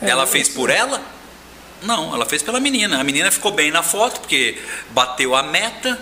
[0.00, 1.15] É, ela fez por ela?
[1.82, 3.00] Não, ela fez pela menina.
[3.00, 4.58] A menina ficou bem na foto, porque
[4.90, 5.98] bateu a meta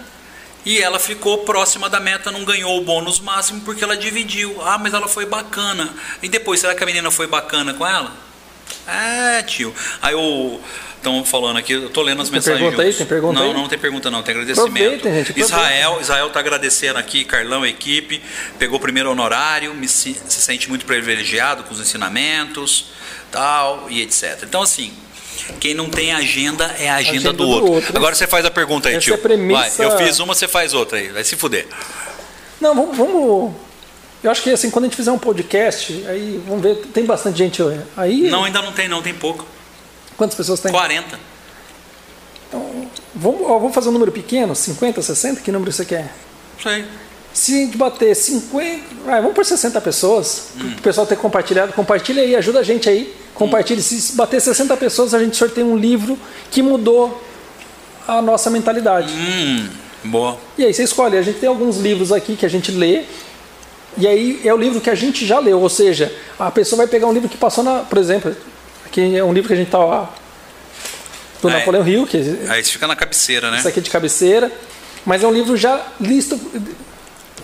[0.65, 4.57] e ela ficou próxima da meta, não ganhou o bônus máximo porque ela dividiu.
[4.63, 5.93] Ah, mas ela foi bacana.
[6.23, 8.13] E depois, será que a menina foi bacana com ela?
[8.87, 9.75] É, tio.
[10.01, 10.61] Aí o.
[10.97, 12.63] Estão falando aqui, eu tô lendo as tem mensagens.
[12.63, 13.53] Pergunta aí, tem pergunta não, aí?
[13.53, 15.05] não tem pergunta não, tem agradecimento.
[15.05, 18.23] gente, Israel, Israel está agradecendo aqui, Carlão, equipe,
[18.59, 22.87] pegou o primeiro honorário, me, se sente muito privilegiado com os ensinamentos,
[23.31, 24.45] tal e etc.
[24.45, 24.95] Então assim,
[25.61, 27.73] quem não tem agenda é a agenda, agenda do, do outro.
[27.73, 27.97] outro.
[27.97, 29.14] Agora você faz a pergunta aí, Essa tio.
[29.14, 29.77] É premissa...
[29.77, 31.09] Vai, eu fiz uma, você faz outra aí.
[31.09, 31.66] Vai se fuder.
[32.61, 33.55] Não, vamos, vamos.
[34.23, 37.37] Eu acho que assim, quando a gente fizer um podcast, aí vamos ver, tem bastante
[37.37, 37.62] gente
[37.97, 38.31] aí.
[38.31, 39.47] Não, ainda não tem, não, tem pouco.
[40.16, 40.73] Quantas pessoas tem?
[40.73, 41.18] 40.
[42.49, 45.40] Então, vamos, ó, vamos fazer um número pequeno, 50, 60?
[45.40, 46.11] Que número você quer?
[46.62, 46.87] Sei.
[47.35, 50.73] Se a gente bater 50, vai, vamos por 60 pessoas, hum.
[50.79, 53.83] o pessoal ter compartilhado, compartilha aí, ajuda a gente aí, compartilhe.
[53.83, 56.18] Se bater 60 pessoas, a gente sorteia um livro
[56.51, 57.23] que mudou
[58.07, 59.12] a nossa mentalidade.
[59.12, 59.68] Hum,
[60.05, 60.38] boa.
[60.57, 63.05] E aí você escolhe, a gente tem alguns livros aqui que a gente lê,
[63.97, 66.87] e aí é o livro que a gente já leu, ou seja, a pessoa vai
[66.87, 68.35] pegar um livro que passou na, por exemplo,
[68.85, 70.11] aqui é um livro que a gente está
[71.40, 72.16] do é, Napoleão Hill, que
[72.49, 73.59] aí fica na cabeceira, né?
[73.59, 74.51] Isso aqui é de cabeceira,
[75.05, 76.40] mas é um livro já listo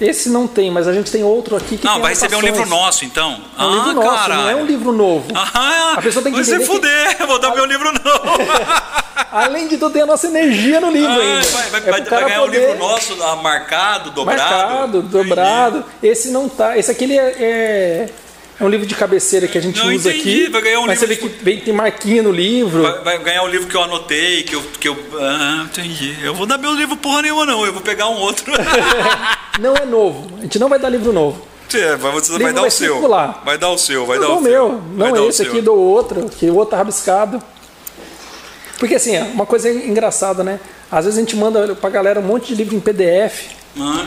[0.01, 2.67] esse não tem, mas a gente tem outro aqui que Não, vai receber um livro
[2.67, 3.41] nosso, então.
[3.59, 4.43] É um ah, livro nosso, caralho.
[4.43, 5.27] não é um livro novo.
[5.35, 7.25] Ah, a pessoa tem que Você fuder, que...
[7.27, 8.51] vou dar meu livro novo.
[9.31, 11.49] Além de tudo, tem a nossa energia no livro ah, ainda.
[11.49, 12.59] Vai, vai, é vai, vai ganhar poder...
[12.59, 14.41] um livro nosso ah, marcado, dobrado.
[14.41, 15.85] Marcado, dobrado.
[16.03, 16.77] Esse não tá.
[16.77, 18.09] Esse aqui ele é, é
[18.61, 20.45] é um livro de cabeceira que a gente não, usa entendi.
[20.45, 20.51] aqui.
[20.51, 21.15] Vai ganhar um mas livro.
[21.15, 22.83] Você vê que vem, tem marquinha no livro.
[22.83, 24.63] Vai, vai, ganhar um livro que eu anotei, que eu.
[24.79, 26.17] Que eu ah, entendi.
[26.23, 27.65] Eu vou dar meu livro porra nenhuma, não.
[27.65, 28.53] Eu vou pegar um outro.
[29.59, 30.39] não é novo.
[30.39, 31.49] A gente não vai dar livro novo.
[31.73, 33.01] É, você vai dar vai o seu.
[33.45, 34.83] Vai dar o seu, vai dar o meu.
[34.93, 37.43] Não é esse aqui, do outro, que o outro tá rabiscado.
[38.79, 40.59] Porque assim, é uma coisa engraçada, né?
[40.91, 44.07] Às vezes a gente manda pra galera um monte de livro em PDF Ah,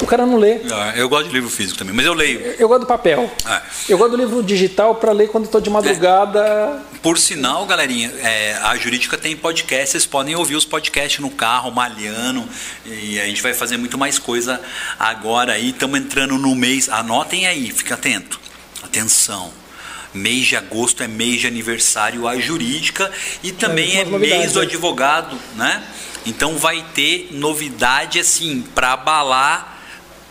[0.00, 0.60] O cara não lê.
[0.72, 2.40] ah, eu gosto de livro físico também, mas eu leio.
[2.58, 3.30] Eu gosto do papel.
[3.44, 6.82] Ah, Eu gosto do livro digital para ler quando estou de madrugada.
[7.02, 11.70] Por sinal, galerinha, é, a Jurídica tem podcast, vocês podem ouvir os podcasts no carro,
[11.72, 12.48] malhando,
[12.86, 14.60] e a gente vai fazer muito mais coisa
[14.98, 15.70] agora aí.
[15.70, 18.38] Estamos entrando no mês, anotem aí, fica atento.
[18.84, 19.50] Atenção.
[20.14, 23.10] Mês de agosto é mês de aniversário a jurídica
[23.42, 24.64] e também é novidades, mês do né?
[24.66, 25.82] advogado, né?
[26.24, 29.77] Então vai ter novidade assim para abalar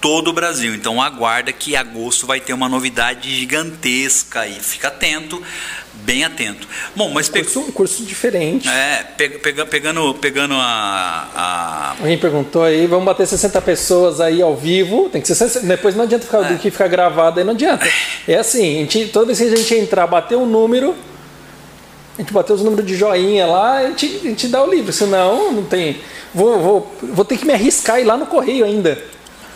[0.02, 0.74] todo o Brasil.
[0.76, 4.54] Então aguarda que agosto vai ter uma novidade gigantesca aí.
[4.62, 5.42] Fica atento,
[5.94, 6.68] bem atento.
[6.96, 8.68] Bom, mas pe- Curso, um curso diferente.
[8.70, 14.42] é, pe- pega- pegando, pegando a, a- Alguém perguntou aí, vamos bater 60 pessoas aí
[14.42, 15.10] ao vivo.
[15.10, 17.88] Tem que ser 60, depois não adianta ficar, do que ficar gravado aí, não adianta.
[18.28, 20.96] É assim, gente, toda vez que a gente entrar, bater um número,
[22.18, 24.92] a gente bater os números de joinha lá, a gente, a gente dá o livro,
[24.94, 25.98] senão não tem.
[26.34, 29.02] Vou, vou, vou ter que me arriscar e ir lá no correio ainda.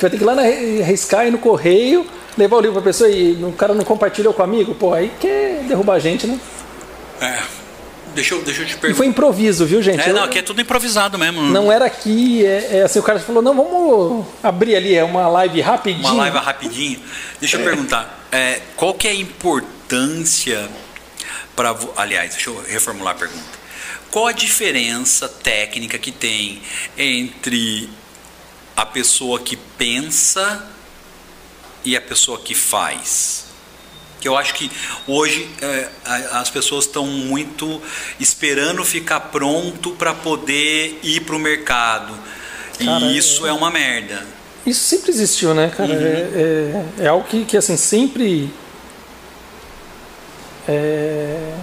[0.01, 2.05] Vai ter que ir lá na, arriscar ir no correio,
[2.37, 5.11] levar o livro pra pessoa e o cara não compartilhou com o amigo, pô, aí
[5.19, 6.39] quer derrubar a gente, né?
[7.21, 7.39] é,
[8.15, 8.97] deixa, eu, deixa eu te E perguntar.
[8.97, 10.01] foi improviso, viu, gente?
[10.01, 11.41] É, não, aqui é tudo improvisado mesmo.
[11.43, 15.27] Não era aqui, é, é assim, o cara falou, não, vamos abrir ali, é uma
[15.27, 16.07] live rapidinho.
[16.07, 16.99] Uma live rapidinho.
[17.39, 20.67] Deixa eu perguntar, é, qual que é a importância
[21.55, 23.61] para, aliás, deixa eu reformular a pergunta.
[24.09, 26.61] Qual a diferença técnica que tem
[26.97, 27.89] entre
[28.75, 30.67] a pessoa que pensa
[31.83, 33.45] e a pessoa que faz?
[34.19, 34.69] Que eu acho que
[35.07, 35.89] hoje é,
[36.31, 37.81] as pessoas estão muito
[38.19, 42.13] esperando ficar pronto para poder ir para o mercado.
[42.77, 44.25] Cara, e isso é uma merda.
[44.65, 45.93] Isso sempre existiu, né, cara?
[45.93, 48.53] É, é, é algo que, que, assim, sempre
[50.67, 51.55] é,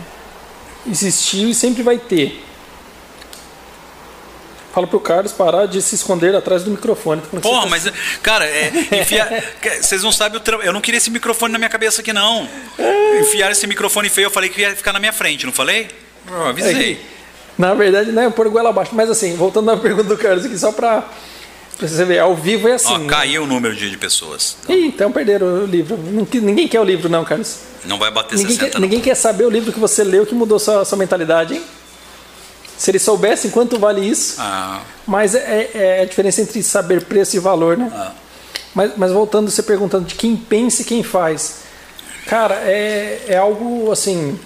[0.90, 2.44] existiu e sempre vai ter.
[4.78, 7.20] Fala pro Carlos parar de se esconder atrás do microfone.
[7.20, 9.42] Que Porra, você mas, cara, é, enfia-
[9.82, 10.62] vocês não sabem o trampo.
[10.62, 12.48] Eu não queria esse microfone na minha cabeça aqui, não.
[13.20, 15.88] Enfiaram esse microfone feio, eu falei que ia ficar na minha frente, não falei?
[16.30, 16.92] Eu tá- avisei.
[16.92, 17.18] É,
[17.60, 18.92] Na verdade, não é pôr goela abaixo.
[18.94, 21.02] Mas assim, voltando na pergunta do Carlos aqui, só pra,
[21.76, 22.92] pra você ver, ao vivo é assim.
[22.94, 23.08] Ó, né?
[23.08, 24.58] caiu o número de, de pessoas.
[24.68, 25.96] Ih, então perderam o livro.
[26.40, 27.56] Ninguém quer o livro, não, Carlos.
[27.84, 28.80] Não vai bater Ninguém 60, quer, não.
[28.82, 31.62] ninguém quer saber o livro que você leu que mudou sua, sua mentalidade, hein?
[32.78, 34.36] Se eles soubessem quanto vale isso.
[34.38, 37.90] Ah, Mas é, é a diferença entre saber preço e valor, né?
[37.92, 38.12] ah.
[38.74, 41.62] Mas, mas voltando, você perguntando de quem pensa e quem faz.
[42.26, 44.38] Cara, é, é algo assim.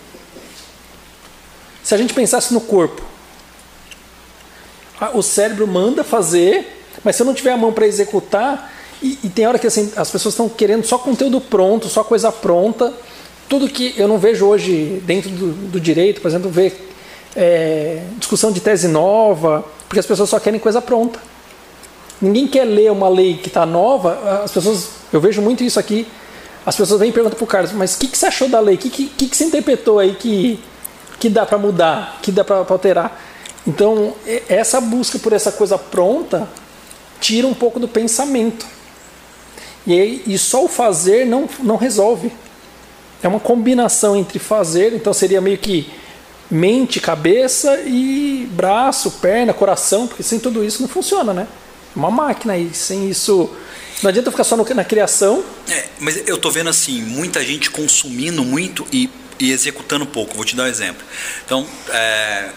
[1.82, 3.02] Se a gente pensasse no corpo,
[5.12, 9.28] o cérebro manda fazer, mas se eu não tiver a mão para executar, e, e
[9.28, 12.94] tem hora que assim, as pessoas estão querendo só conteúdo pronto, só coisa pronta.
[13.48, 16.91] Tudo que eu não vejo hoje dentro do, do direito, por exemplo, ver
[17.34, 21.20] é, discussão de tese nova, porque as pessoas só querem coisa pronta.
[22.20, 24.42] Ninguém quer ler uma lei que está nova.
[24.44, 26.06] As pessoas, eu vejo muito isso aqui.
[26.64, 28.60] As pessoas vêm e perguntam para o Carlos, mas o que, que você achou da
[28.60, 28.76] lei?
[28.76, 30.60] O que, que, que, você interpretou aí que,
[31.18, 33.20] que dá para mudar, que dá para alterar?
[33.66, 34.14] Então,
[34.48, 36.48] essa busca por essa coisa pronta
[37.20, 38.64] tira um pouco do pensamento.
[39.84, 42.32] E, e só o fazer não, não resolve.
[43.20, 45.90] É uma combinação entre fazer, então seria meio que
[46.52, 51.46] mente, cabeça e braço, perna, coração, porque sem tudo isso não funciona, né?
[51.94, 53.50] É Uma máquina aí, sem isso.
[54.02, 55.42] Não adianta ficar só no- na criação.
[55.70, 59.08] É, mas eu tô vendo assim, muita gente consumindo muito e,
[59.40, 60.34] e executando pouco.
[60.34, 61.02] Vou te dar um exemplo.
[61.44, 62.50] Então, é,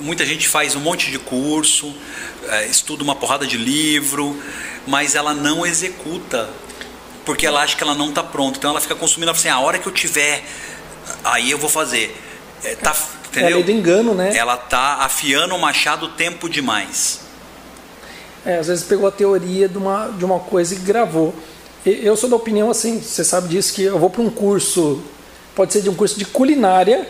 [0.00, 1.94] muita gente faz um monte de curso,
[2.48, 4.38] é, estuda uma porrada de livro,
[4.86, 6.50] mas ela não executa.
[7.24, 8.58] Porque ela acha que ela não está pronta.
[8.58, 10.44] Então ela fica consumindo, ela fala assim, a hora que eu tiver,
[11.24, 12.14] aí eu vou fazer.
[12.64, 13.56] É, tá, É a entendeu?
[13.56, 14.36] lei do engano, né?
[14.36, 17.20] Ela tá afiando o machado tempo demais.
[18.44, 21.34] É, às vezes pegou a teoria de uma, de uma coisa e gravou.
[21.84, 25.02] Eu sou da opinião assim, você sabe disso, que eu vou para um curso,
[25.54, 27.06] pode ser de um curso de culinária,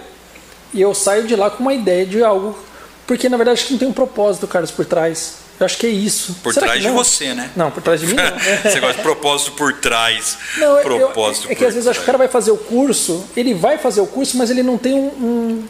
[0.72, 2.58] e eu saio de lá com uma ideia de algo.
[3.06, 5.45] Porque na verdade acho que não tem um propósito, Carlos, por trás.
[5.58, 6.36] Eu acho que é isso.
[6.42, 7.50] Por Será trás de você, né?
[7.56, 8.24] Não, por trás de mim não.
[8.70, 10.36] Você gosta de propósito por trás.
[10.58, 13.24] Não, eu- propósito é que às vezes acho que o cara vai fazer o curso,
[13.34, 15.06] ele vai fazer o curso, mas ele não tem um,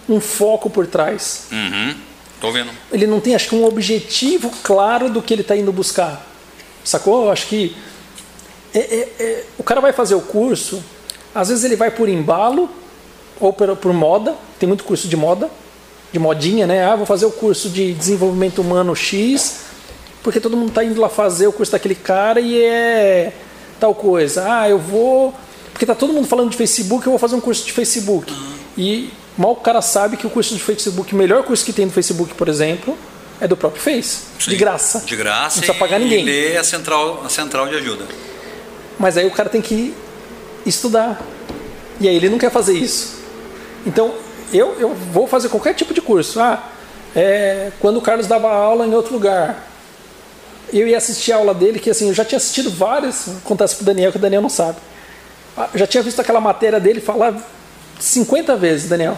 [0.09, 1.45] um- um foco por trás.
[1.53, 1.95] Uhum.
[2.41, 2.71] Tô vendo.
[2.93, 6.27] Ele não tem, acho que, um objetivo claro do que ele está indo buscar.
[6.83, 7.27] Sacou?
[7.27, 7.77] Eu acho que
[8.75, 10.83] é- é- é- o cara vai fazer o curso,
[11.35, 12.69] às vezes ele vai por embalo
[13.41, 15.49] ou por, por moda, tem muito curso de moda,
[16.13, 16.85] de modinha, né?
[16.85, 19.61] Ah, vou fazer o curso de desenvolvimento humano X,
[20.27, 23.33] porque todo mundo está indo lá fazer o curso daquele cara e é
[23.79, 24.45] tal coisa.
[24.45, 25.33] Ah, eu vou.
[25.73, 28.35] Porque tá todo mundo falando de Facebook, eu vou fazer um curso de Facebook.
[28.77, 31.87] E mal o cara sabe que o curso de Facebook, o melhor curso que tem
[31.87, 32.99] no Facebook, por exemplo,
[33.41, 35.05] é do próprio Face, Sim, de graça.
[35.07, 35.61] De graça.
[35.61, 36.23] Não precisa pagar ninguém.
[36.23, 38.05] E ler a central, a central de ajuda.
[38.99, 39.95] Mas aí o cara tem que
[40.67, 41.23] estudar.
[42.01, 43.21] E aí ele não quer fazer isso.
[43.87, 44.13] Então,
[44.53, 46.41] eu, eu vou fazer qualquer tipo de curso.
[46.41, 46.69] Ah,
[47.15, 49.76] é, quando o Carlos dava aula em outro lugar,
[50.73, 53.85] eu ia assistir a aula dele, que assim, eu já tinha assistido várias, acontece pro
[53.85, 54.79] Daniel, que o Daniel não sabe.
[55.57, 57.35] Ah, Já tinha visto aquela matéria dele falar
[57.99, 59.17] 50 vezes, Daniel.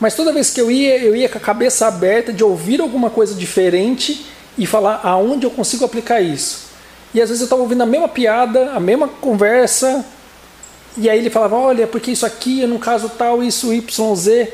[0.00, 3.08] Mas toda vez que eu ia, eu ia com a cabeça aberta de ouvir alguma
[3.08, 4.26] coisa diferente
[4.58, 6.70] e falar aonde eu consigo aplicar isso.
[7.14, 10.04] E às vezes eu estava ouvindo a mesma piada, a mesma conversa,
[10.96, 14.48] e aí ele falava, olha, porque isso aqui, no caso tal, isso YZ,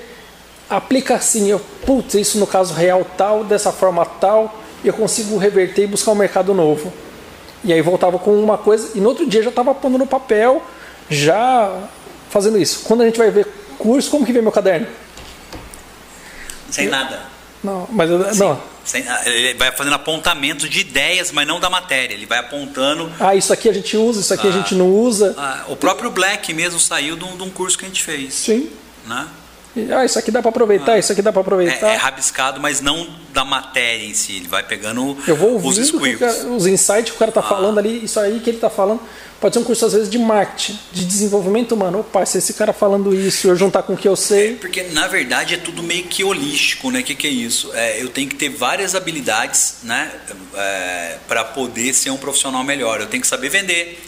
[0.68, 5.82] aplica assim, eu, putz, isso no caso real tal, dessa forma tal, eu consigo reverter
[5.82, 6.92] e buscar um mercado novo.
[7.64, 10.62] E aí voltava com uma coisa, e no outro dia já estava pondo no papel,
[11.10, 11.88] já
[12.30, 12.80] fazendo isso.
[12.84, 13.46] Quando a gente vai ver
[13.78, 14.86] curso, como que vem meu caderno?
[16.70, 17.22] Sem nada.
[17.62, 18.60] Não, mas eu, não.
[18.84, 22.14] Sem- ele vai fazendo apontamentos de ideias, mas não da matéria.
[22.14, 23.10] Ele vai apontando.
[23.18, 25.34] Ah, isso aqui a gente usa, isso aqui a gente não usa.
[25.36, 28.34] Ah, o próprio Black mesmo saiu de um, de um curso que a gente fez.
[28.34, 28.70] Sim.
[29.06, 29.26] Né?
[29.92, 31.88] Ah, isso aqui dá para aproveitar, isso aqui dá para aproveitar.
[31.90, 34.36] É, é rabiscado, mas não da matéria em si.
[34.36, 37.78] Ele vai pegando Eu vou os ouvindo cara- os insights que o cara tá falando
[37.78, 39.00] ali, isso aí que ele tá falando.
[39.40, 42.00] Pode ser um curso, às vezes, de marketing, de desenvolvimento humano.
[42.00, 44.56] Opa, se esse cara falando isso, eu juntar com o que eu sei.
[44.56, 46.98] Porque na verdade é tudo meio que holístico, né?
[46.98, 47.70] O que, que é isso?
[47.72, 50.10] É, eu tenho que ter várias habilidades, né?
[51.28, 53.00] para poder ser um profissional melhor.
[53.00, 54.02] Eu tenho que saber vender,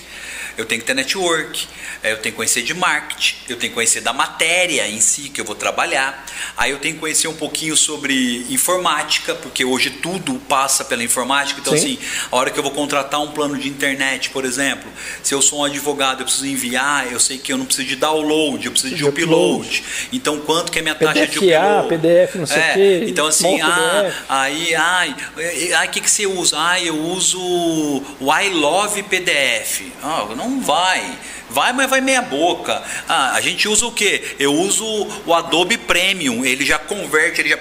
[0.60, 1.66] eu tenho que ter network,
[2.02, 5.28] é, eu tenho que conhecer de marketing, eu tenho que conhecer da matéria em si
[5.30, 6.24] que eu vou trabalhar.
[6.56, 11.60] Aí eu tenho que conhecer um pouquinho sobre informática, porque hoje tudo passa pela informática.
[11.60, 11.78] Então, Sim.
[11.78, 11.98] assim,
[12.30, 14.90] a hora que eu vou contratar um plano de internet, por exemplo,
[15.22, 17.96] se eu sou um advogado, eu preciso enviar, eu sei que eu não preciso de
[17.96, 19.26] download, eu preciso de De upload.
[19.66, 19.84] upload.
[20.12, 21.88] Então, quanto que é minha taxa de upload?
[21.88, 24.16] PDF, não sei o É, quê, Então, assim, ah, PDF.
[24.28, 25.16] aí, ai,
[25.56, 26.56] e- ai, o que, que você usa?
[26.58, 29.92] Ah, eu uso o I Love PDF.
[30.02, 31.16] Ah, não vai.
[31.50, 32.80] Vai, mas vai meia boca.
[33.08, 34.36] Ah, a gente usa o quê?
[34.38, 34.84] Eu uso
[35.26, 36.44] o Adobe Premium.
[36.44, 37.58] Ele já converte, ele já.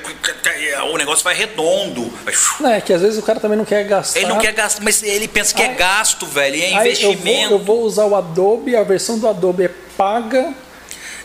[0.86, 2.12] O negócio vai redondo.
[2.60, 4.20] Não, é que às vezes o cara também não quer gastar.
[4.20, 5.76] Ele não quer gastar, mas ele pensa que é Ai.
[5.76, 6.56] gasto, velho.
[6.56, 7.52] É Aí eu vou, investimento.
[7.54, 10.54] eu vou usar o Adobe, a versão do Adobe é paga.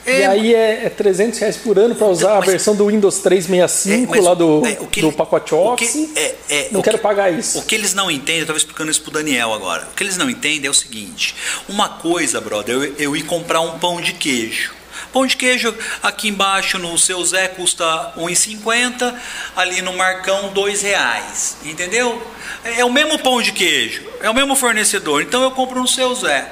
[0.06, 2.86] É, e aí é, é 300 reais por ano para usar mas- a versão do
[2.88, 6.10] Windows 365 É, mas lá do, é, o que do pacote o que- Office.
[6.16, 7.58] é, é, não o quero que- pagar isso.
[7.58, 9.88] O que eles não entendem, eu estava explicando isso pro Daniel agora.
[9.90, 11.34] O que eles não entendem é o seguinte:
[11.68, 14.72] uma coisa, brother, eu, eu ir comprar um pão de queijo.
[15.12, 17.84] Pão de queijo aqui embaixo no seu Zé custa
[18.16, 19.14] R$ 1,50,
[19.56, 22.20] ali no Marcão R$ reais, entendeu?
[22.64, 25.86] É, é o mesmo pão de queijo, é o mesmo fornecedor, então eu compro no
[25.88, 26.50] seu Zé.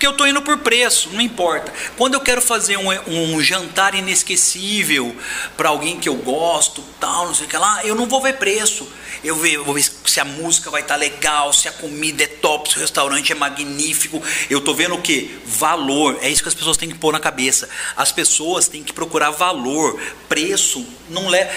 [0.00, 1.70] Porque eu estou indo por preço, não importa.
[1.98, 5.14] Quando eu quero fazer um, um jantar inesquecível
[5.58, 8.38] para alguém que eu gosto, tal, não sei o que lá, eu não vou ver
[8.38, 8.88] preço.
[9.22, 12.26] Eu, ve- eu vou ver se a música vai estar legal, se a comida é
[12.26, 14.22] top, se o restaurante é magnífico.
[14.48, 15.38] Eu estou vendo o que?
[15.44, 16.18] Valor.
[16.22, 17.68] É isso que as pessoas têm que pôr na cabeça.
[17.94, 20.00] As pessoas têm que procurar valor.
[20.30, 21.50] Preço não leva.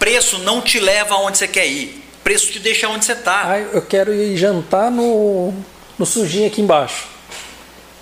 [0.00, 2.02] Preço não te leva aonde você quer ir.
[2.24, 3.52] Preço te deixa onde você está.
[3.52, 5.54] Ah, eu quero ir jantar no,
[5.96, 7.11] no sujinho aqui embaixo.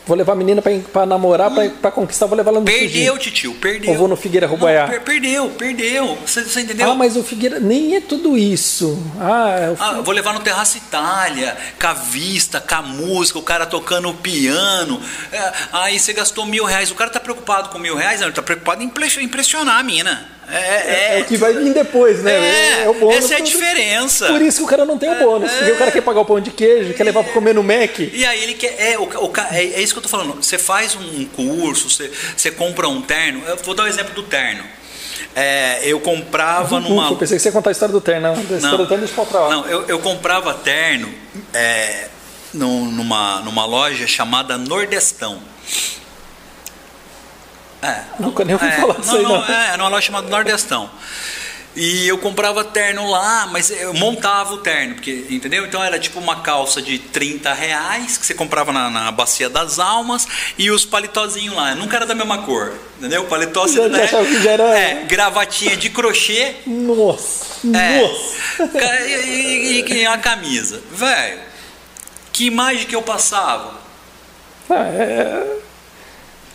[0.06, 0.60] Vou levar a menina
[0.92, 3.18] para namorar, pra para conquistar, vou levar ela no Perdeu, sujinho.
[3.18, 3.90] titio, perdeu.
[3.92, 4.88] Ou vou no Figueira Rubaiá.
[4.88, 6.18] per- perdeu, perdeu.
[6.26, 6.90] Você, você entendeu?
[6.90, 9.00] Ah, mas o Figueira nem é tudo isso.
[9.20, 13.42] Ah, é Ah, vou levar no Terraço Itália, com a vista, com a música, o
[13.42, 15.00] cara tocando piano.
[15.32, 16.90] É, aí você gastou mil reais.
[16.90, 18.20] O cara tá preocupado com mil reais?
[18.20, 20.26] Não, ele tá preocupado em impre- impressionar a mina.
[20.50, 22.82] É, É, é, o que vai vir depois, né?
[22.82, 23.16] é, o bônus.
[23.16, 24.26] essa é a diferença.
[24.26, 25.50] Por isso que o cara não tem o bônus.
[25.50, 27.98] Porque o cara quer pagar o pão de queijo, quer levar para comer no Mac.
[28.00, 28.74] E aí ele quer.
[28.78, 30.34] É, o, o, é, é isso que eu tô falando.
[30.42, 33.42] Você faz um curso, você, você compra um terno.
[33.46, 34.64] Eu vou dar o exemplo do terno.
[35.36, 37.04] É, eu comprava numa.
[37.04, 38.22] Ufa, eu pensei que você ia contar a história do terno.
[38.22, 39.54] Não, a história do terno deixa pra outra hora.
[39.54, 41.08] Não, eu, eu comprava terno
[41.54, 42.08] é,
[42.52, 45.40] num- numa, numa loja chamada Nordestão.
[47.82, 49.44] É, Nunca nem ouvi é, falar disso aí, não.
[49.44, 50.90] É, numa loja chamada Nordestão.
[51.76, 55.64] E eu comprava terno lá, mas eu montava o terno, porque, entendeu?
[55.64, 59.78] Então era tipo uma calça de 30 reais que você comprava na, na Bacia das
[59.78, 60.26] Almas
[60.58, 61.76] e os palitozinhos lá.
[61.76, 63.22] Nunca era da mesma cor, entendeu?
[63.22, 68.00] O paletó Já- você, já que já era- É, gravatinha de crochê Nossa, é.
[68.02, 68.94] nossa.
[69.06, 70.82] E, e- e a camisa.
[70.90, 71.38] Velho,
[72.32, 73.74] que imagem que eu passava?
[74.68, 75.46] Ah, é,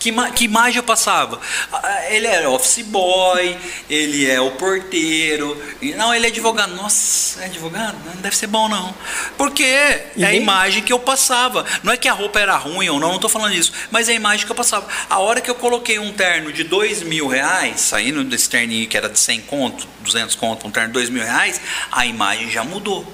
[0.06, 1.40] Que Que, imagem eu passava?
[1.72, 3.58] Ah, ele é office boy,
[3.90, 5.60] ele é o porteiro.
[5.96, 6.76] Não, ele é advogado.
[6.76, 7.96] Nossa, é advogado?
[8.04, 8.94] Não deve ser bom, não.
[9.36, 11.64] Porque é a imagem que eu passava.
[11.82, 13.72] Não é que a roupa era ruim ou não, não estou falando isso.
[13.90, 14.86] Mas é a imagem que eu passava.
[15.10, 18.96] A hora que eu coloquei um terno de dois mil reais, saindo desse terninho que
[18.96, 22.62] era de 100 conto, 200 conto, um terno de dois mil reais, a imagem já
[22.62, 23.12] mudou.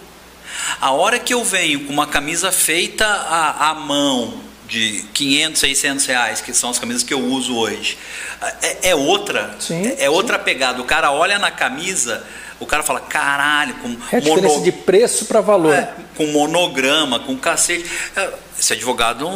[0.79, 6.07] A hora que eu venho com uma camisa feita à, à mão, de 500, 600
[6.07, 7.99] reais, que são as camisas que eu uso hoje,
[8.63, 9.55] é, é outra.
[9.61, 10.45] Sim, é, é outra sim.
[10.45, 10.81] pegada.
[10.81, 12.25] O cara olha na camisa,
[12.59, 14.65] o cara fala, caralho, com é diferença mono...
[14.65, 15.75] de preço para valor.
[15.75, 17.85] É, com monograma, com cacete.
[18.17, 19.29] É, esse advogado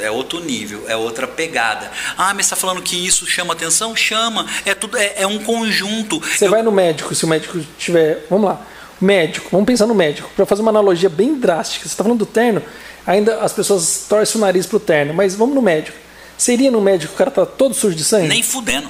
[0.00, 1.88] é outro nível, é outra pegada.
[2.18, 3.94] Ah, mas está falando que isso chama atenção?
[3.94, 4.44] Chama.
[4.66, 6.18] É tudo, é, é um conjunto.
[6.20, 6.50] Você eu...
[6.50, 8.26] vai no médico, se o médico tiver.
[8.28, 8.60] Vamos lá.
[9.00, 10.28] Médico, vamos pensar no médico.
[10.34, 12.60] Para fazer uma analogia bem drástica, você está falando do terno,
[13.06, 15.96] ainda as pessoas torcem o nariz pro terno, mas vamos no médico.
[16.36, 18.28] Seria no médico o cara tá todo sujo de sangue?
[18.28, 18.88] Nem fudendo.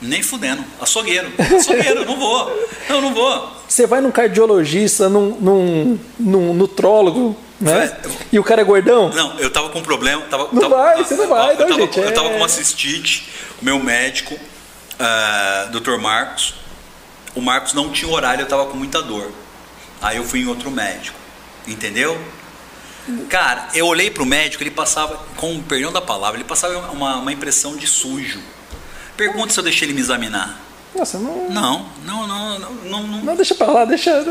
[0.00, 0.64] Nem fudendo.
[0.80, 1.32] Açougueiro.
[1.38, 2.68] Açougueiro, não vou.
[2.88, 3.50] Eu não vou.
[3.68, 7.96] Você vai num cardiologista, num, num, num nutrólogo, né?
[8.30, 9.10] E o cara é gordão?
[9.10, 10.22] Não, eu tava com um problema.
[10.22, 11.98] Tava, não tava, vai, você não vai, eu, não, tava, gente.
[11.98, 12.30] Eu tava é...
[12.32, 13.28] com uma cistite,
[13.62, 15.98] meu médico, uh, Dr.
[15.98, 16.54] Marcos.
[17.34, 19.30] O Marcos não tinha horário, eu tava com muita dor.
[20.00, 21.18] Aí eu fui em outro médico.
[21.66, 22.18] Entendeu?
[23.28, 27.16] Cara, eu olhei pro médico, ele passava, com o perdão da palavra, ele passava uma,
[27.16, 28.40] uma impressão de sujo.
[29.16, 30.58] Pergunta se eu deixei ele me examinar.
[30.94, 31.50] Nossa, não.
[31.50, 32.74] Não, não, não, não.
[32.84, 34.24] Não, não deixa pra lá, deixa.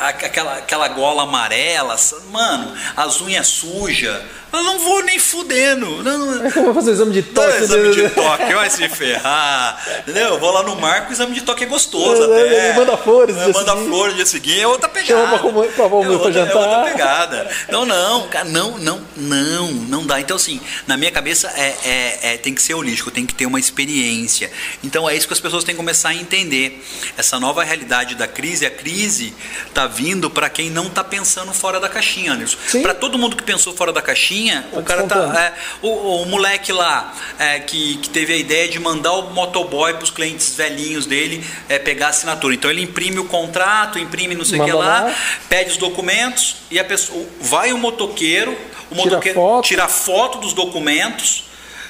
[0.00, 1.96] aquela, aquela gola amarela,
[2.30, 4.22] mano, as unhas sujas.
[4.52, 6.02] Eu não vou nem fudendo.
[6.02, 7.48] Não, é como fazer exame de toque.
[7.48, 9.84] Não, exame de toque, vai se ferrar.
[9.98, 10.28] Entendeu?
[10.28, 12.74] Eu vou lá no marco, o exame de toque é gostoso é, até.
[12.74, 13.36] Manda flores.
[13.36, 15.38] É, manda flores no dia seguinte, é outra pegada.
[15.38, 16.54] Chama pra, pra, pra, é, outra, jantar.
[16.54, 17.50] é outra pegada.
[17.70, 20.20] Não, não, cara, não, não, não, não dá.
[20.20, 23.46] Então, assim, na minha cabeça é, é, é, tem que ser holístico, tem que ter
[23.46, 24.50] uma experiência.
[24.82, 26.84] Então é isso que as pessoas têm que começar a entender.
[27.16, 29.34] Essa nova realidade da crise, a crise
[29.72, 32.56] tá vindo para quem não tá pensando fora da caixinha, Anderson.
[32.82, 35.16] Para todo mundo que pensou fora da caixinha, o cara tá.
[35.38, 35.52] É,
[35.82, 40.04] o, o, moleque lá é, que, que teve a ideia de mandar o motoboy para
[40.04, 42.54] os clientes velhinhos dele é, pegar a assinatura.
[42.54, 45.14] Então ele imprime o contrato, imprime não sei o que lá, lá,
[45.48, 47.24] pede os documentos e a pessoa.
[47.40, 48.52] Vai o motoqueiro,
[48.90, 49.66] o tira motoqueiro foto.
[49.66, 51.46] tira foto dos documentos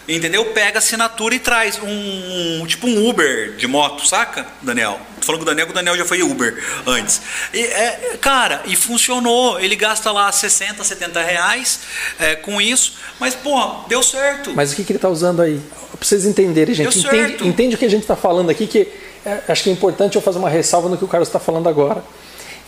[0.08, 0.44] Entendeu?
[0.46, 5.00] Pega a assinatura e traz um, um, tipo um Uber de moto, saca, Daniel?
[5.20, 7.20] Tô falando com o Daniel, que o Daniel já foi Uber antes.
[7.52, 9.58] E, é, cara, e funcionou.
[9.58, 11.80] Ele gasta lá 60, 70 reais
[12.20, 14.52] é, com isso, mas, pô, deu certo.
[14.54, 15.60] Mas o que, que ele tá usando aí?
[15.98, 16.98] Pra vocês entenderem, gente.
[16.98, 18.86] Entende, entende o que a gente está falando aqui, que
[19.24, 21.68] é, acho que é importante eu fazer uma ressalva no que o Carlos está falando
[21.68, 22.04] agora.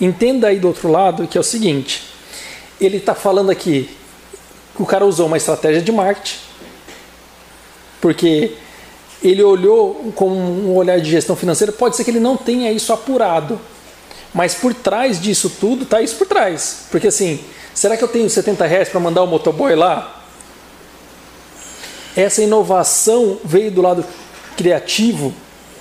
[0.01, 2.03] Entenda aí do outro lado que é o seguinte:
[2.81, 3.89] ele está falando aqui
[4.75, 6.48] que o cara usou uma estratégia de marketing
[8.01, 8.53] porque
[9.23, 12.93] ele olhou com um olhar de gestão financeira, pode ser que ele não tenha isso
[12.93, 13.61] apurado.
[14.33, 16.87] Mas por trás disso tudo, tá isso por trás.
[16.91, 17.41] Porque assim,
[17.75, 20.25] será que eu tenho 70 reais para mandar o motoboy lá?
[22.17, 24.05] Essa inovação veio do lado
[24.57, 25.33] criativo,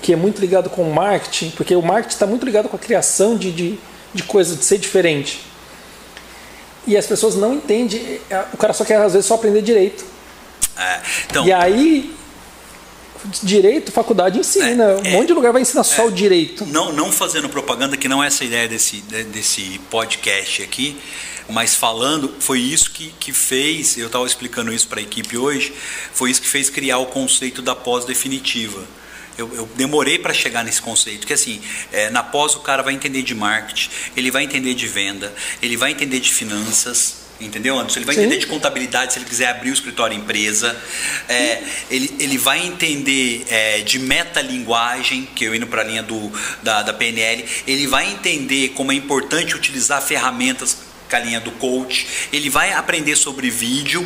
[0.02, 2.80] que é muito ligado com o marketing, porque o marketing está muito ligado com a
[2.80, 3.80] criação de, de,
[4.14, 5.42] de coisas, de ser diferente.
[6.86, 8.22] E as pessoas não entendem,
[8.54, 10.06] o cara só quer às vezes só aprender direito.
[10.78, 12.16] É, então, e aí,
[13.44, 14.84] direito, faculdade ensina.
[14.84, 16.66] É, um é, monte de lugar vai ensinar só o direito.
[16.66, 18.98] Não, não fazendo propaganda, que não é essa ideia desse,
[19.32, 20.98] desse podcast aqui,
[21.50, 25.74] mas falando, foi isso que, que fez, eu estava explicando isso para a equipe hoje,
[26.14, 28.84] foi isso que fez criar o conceito da pós-definitiva.
[29.38, 31.62] Eu, eu, demorei para chegar nesse conceito, que assim,
[31.92, 35.78] é, na pós o cara vai entender de marketing, ele vai entender de venda, ele
[35.78, 38.00] vai entender de finanças, Entendeu, Anderson?
[38.00, 38.22] Ele vai Sim.
[38.22, 40.76] entender de contabilidade se ele quiser abrir o escritório empresa.
[41.30, 41.62] É,
[41.92, 46.32] ele, ele vai entender é, de metalinguagem, que eu indo para a linha do,
[46.64, 47.46] da, da PNL.
[47.68, 50.78] Ele vai entender como é importante utilizar ferramentas
[51.10, 52.08] com a linha do coach.
[52.34, 54.06] Ele vai aprender sobre vídeo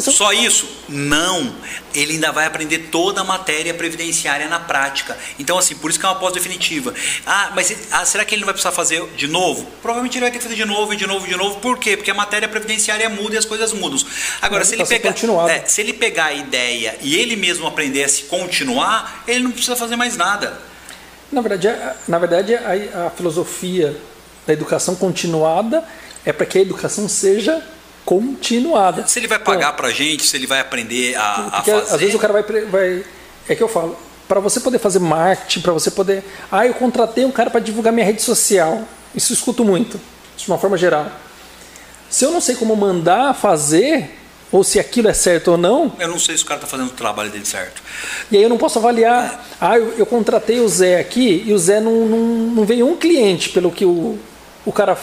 [0.00, 0.12] são...
[0.12, 0.68] Só isso?
[0.88, 1.54] Não.
[1.94, 5.16] Ele ainda vai aprender toda a matéria previdenciária na prática.
[5.38, 6.94] Então, assim, por isso que é uma pós-definitiva.
[7.26, 9.66] Ah, mas ah, será que ele não vai precisar fazer de novo?
[9.80, 11.58] Provavelmente ele vai ter que fazer de novo, e de novo, de novo.
[11.60, 11.96] Por quê?
[11.96, 13.98] Porque a matéria previdenciária muda e as coisas mudam.
[14.42, 15.14] Agora, se ele, pegar,
[15.48, 19.50] é, se ele pegar a ideia e ele mesmo aprender a se continuar, ele não
[19.50, 20.60] precisa fazer mais nada.
[21.30, 21.68] Na verdade,
[22.06, 23.96] na verdade a, a filosofia
[24.46, 25.82] da educação continuada
[26.24, 27.62] é para que a educação seja
[28.06, 29.04] continuada.
[29.06, 31.94] Se ele vai pagar para gente, se ele vai aprender a, Porque a fazer.
[31.94, 33.04] Às vezes o cara vai, vai.
[33.48, 33.98] É que eu falo,
[34.28, 36.24] para você poder fazer marketing, para você poder.
[36.50, 38.82] Ah, eu contratei um cara para divulgar minha rede social.
[39.14, 40.00] Isso eu escuto muito,
[40.36, 41.10] de uma forma geral.
[42.08, 44.16] Se eu não sei como mandar fazer,
[44.52, 45.92] ou se aquilo é certo ou não.
[45.98, 47.82] Eu não sei se o cara está fazendo o trabalho dele certo.
[48.30, 49.44] E aí eu não posso avaliar.
[49.60, 52.96] Ah, eu, eu contratei o Zé aqui e o Zé não, não, não veio um
[52.96, 54.16] cliente pelo que o,
[54.64, 54.96] o cara.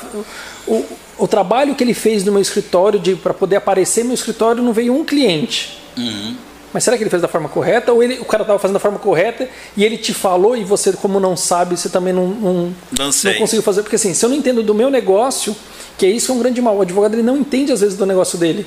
[0.65, 0.85] O,
[1.17, 4.73] o trabalho que ele fez no meu escritório para poder aparecer no meu escritório não
[4.73, 5.79] veio um cliente.
[5.97, 6.35] Uhum.
[6.73, 7.93] Mas será que ele fez da forma correta?
[7.93, 9.47] Ou ele, o cara estava fazendo da forma correta
[9.77, 12.53] e ele te falou e você, como não sabe, você também não, não,
[12.97, 13.83] não, não conseguiu fazer?
[13.83, 15.55] Porque assim, se eu não entendo do meu negócio,
[15.97, 17.95] que é isso que é um grande mal, o advogado ele não entende às vezes
[17.95, 18.65] do negócio dele.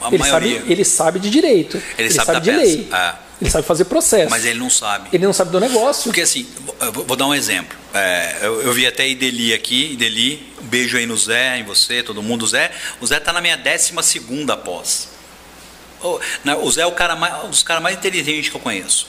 [0.00, 0.58] A ele, maioria.
[0.58, 2.62] sabe, ele sabe de direito, Ele ele, sabe sabe, de peça.
[2.62, 3.27] lei, É.
[3.40, 4.30] ele sabe fazer processo.
[4.30, 5.08] Mas ele não sabe.
[5.12, 6.04] Ele não sabe do negócio.
[6.04, 6.46] Porque assim,
[6.92, 7.76] vou dar um exemplo.
[7.94, 12.02] É, eu, eu vi até Ideli aqui, Ideli, um beijo aí no Zé, em você,
[12.02, 12.42] todo mundo.
[12.42, 12.70] O Zé,
[13.00, 15.08] o Zé tá na minha décima segunda pós.
[16.00, 19.06] O, Zé é o cara mais, um dos caras mais inteligentes que eu conheço.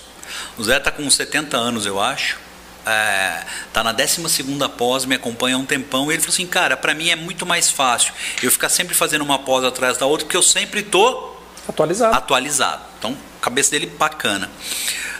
[0.58, 2.38] O Zé tá com uns 70 anos, eu acho.
[2.86, 6.10] É, tá na 12 segunda pós, me acompanha há um tempão.
[6.10, 9.22] E ele falou assim, cara, para mim é muito mais fácil eu ficar sempre fazendo
[9.22, 11.36] uma pós atrás da outra, porque eu sempre tô
[11.68, 12.16] Atualizado.
[12.16, 12.82] atualizado.
[12.98, 14.50] Então, cabeça dele bacana.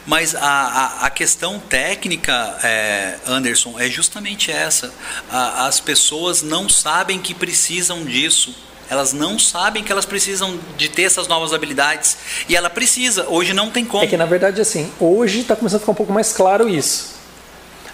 [0.06, 4.92] Mas a, a, a questão técnica, é, Anderson, é justamente essa.
[5.30, 8.56] A- as pessoas não sabem que precisam disso.
[8.90, 12.18] Elas não sabem que elas precisam de ter essas novas habilidades.
[12.48, 13.28] E ela precisa.
[13.30, 14.04] Hoje não tem como.
[14.04, 17.20] É que na verdade, assim, hoje está começando a ficar um pouco mais claro isso.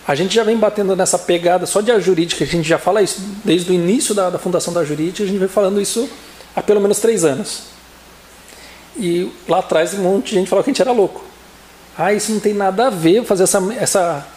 [0.08, 3.02] A gente já vem batendo nessa pegada só de a jurídica, a gente já fala
[3.02, 6.08] isso desde o início da, da fundação da jurídica, a gente vem falando isso
[6.56, 7.64] há pelo menos três anos.
[8.98, 11.24] E lá atrás um monte de gente falou que a gente era louco.
[11.98, 14.28] Ah, isso não tem nada a ver fazer essa, essa,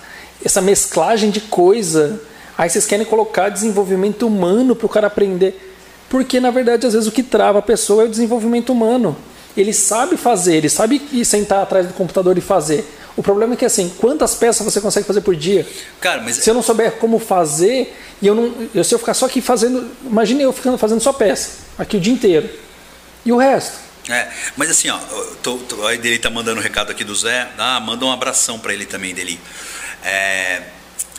[0.44, 2.20] essa mesclagem de coisa.
[2.56, 5.76] Aí vocês querem colocar desenvolvimento humano para o cara aprender.
[6.08, 9.16] Porque, na verdade, às vezes o que trava a pessoa é o desenvolvimento humano.
[9.56, 12.88] Ele sabe fazer, ele sabe ir sentar atrás do computador e fazer.
[13.16, 15.66] O problema é que, assim, quantas peças você consegue fazer por dia?
[16.00, 19.14] Cara, mas Se eu não souber como fazer, e eu não, eu, se eu ficar
[19.14, 19.88] só aqui fazendo.
[20.04, 22.48] Imagine eu ficando fazendo só peça, aqui o dia inteiro.
[23.24, 23.87] E o resto?
[24.08, 24.98] É, mas assim, ó,
[25.42, 25.76] tô, tô,
[26.20, 27.48] tá mandando um recado aqui do Zé.
[27.58, 29.38] Ah, manda um abração para ele também, dele.
[30.02, 30.62] É,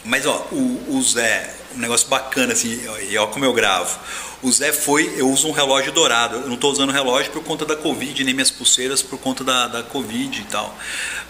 [0.03, 3.99] mas ó, o, o Zé, um negócio bacana assim, e ó como eu gravo.
[4.41, 6.37] O Zé foi, eu uso um relógio dourado.
[6.37, 9.67] Eu não estou usando relógio por conta da Covid, nem minhas pulseiras por conta da,
[9.67, 10.75] da Covid e tal.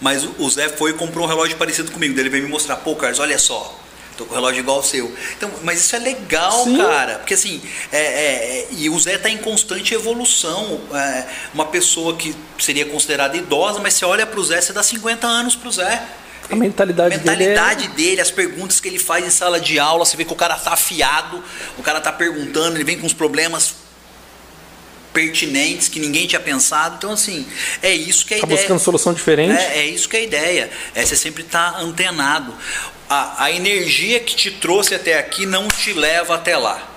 [0.00, 2.18] Mas o, o Zé foi e comprou um relógio parecido comigo.
[2.18, 3.78] Ele veio me mostrar, pô, Carlos, olha só.
[4.20, 5.10] Tô com o relógio igual ao seu.
[5.34, 6.76] Então, mas isso é legal, Sim.
[6.76, 7.14] cara.
[7.20, 7.58] Porque assim,
[7.90, 10.78] é, é, é, e o Zé está em constante evolução.
[10.92, 14.82] É, uma pessoa que seria considerada idosa, mas você olha para o Zé, você dá
[14.82, 16.02] 50 anos para o Zé.
[16.50, 20.04] A mentalidade, A mentalidade dele dele, as perguntas que ele faz em sala de aula,
[20.04, 21.42] você vê que o cara tá afiado,
[21.78, 23.74] o cara tá perguntando, ele vem com os problemas
[25.12, 26.96] pertinentes que ninguém tinha pensado.
[26.98, 27.46] Então, assim,
[27.82, 28.60] é isso que é a está ideia.
[28.60, 29.58] buscando solução diferente.
[29.60, 30.70] É, é isso que é a ideia.
[30.94, 32.54] É você sempre estar antenado.
[33.08, 36.88] A, a energia que te trouxe até aqui não te leva até lá.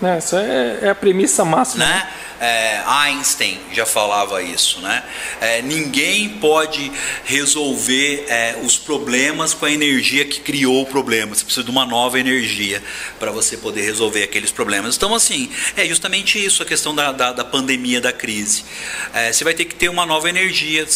[0.00, 1.84] Né, Essa é, é a premissa máxima.
[1.84, 2.08] Né?
[2.40, 5.02] É, Einstein já falava isso, né?
[5.40, 6.90] É, ninguém pode
[7.24, 11.34] resolver é, os problemas com a energia que criou o problema.
[11.34, 12.82] Você precisa de uma nova energia
[13.18, 14.96] para você poder resolver aqueles problemas.
[14.96, 18.64] Então, assim, é justamente isso a questão da, da, da pandemia, da crise.
[19.12, 20.86] É, você vai ter que ter uma nova energia,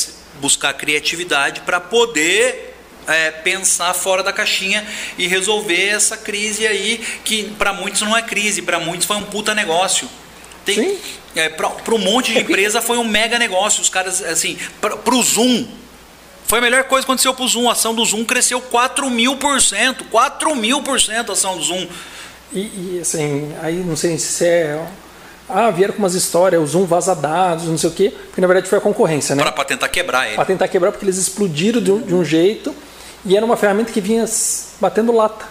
[0.40, 2.74] buscar criatividade para poder
[3.08, 4.86] é, pensar fora da caixinha
[5.16, 9.24] e resolver essa crise aí, que para muitos não é crise, para muitos foi um
[9.24, 10.08] puta negócio.
[10.74, 10.98] Tem,
[11.34, 13.80] é, para um monte de empresa foi um mega negócio.
[13.80, 15.66] Os caras, assim, para o Zoom,
[16.46, 17.68] foi a melhor coisa que aconteceu para o Zoom.
[17.68, 20.04] A ação do Zoom cresceu 4 mil por cento.
[20.04, 21.86] 4 mil por cento a ação do Zoom.
[22.52, 24.86] E, e, assim, aí não sei se é.
[25.48, 28.46] Ah, vieram com umas histórias, o Zoom vaza dados, não sei o quê, porque na
[28.46, 29.42] verdade foi a concorrência, né?
[29.50, 30.36] Para tentar quebrar ele.
[30.36, 32.74] Para tentar quebrar, porque eles explodiram de um, de um jeito
[33.24, 34.26] e era uma ferramenta que vinha
[34.78, 35.46] batendo lata.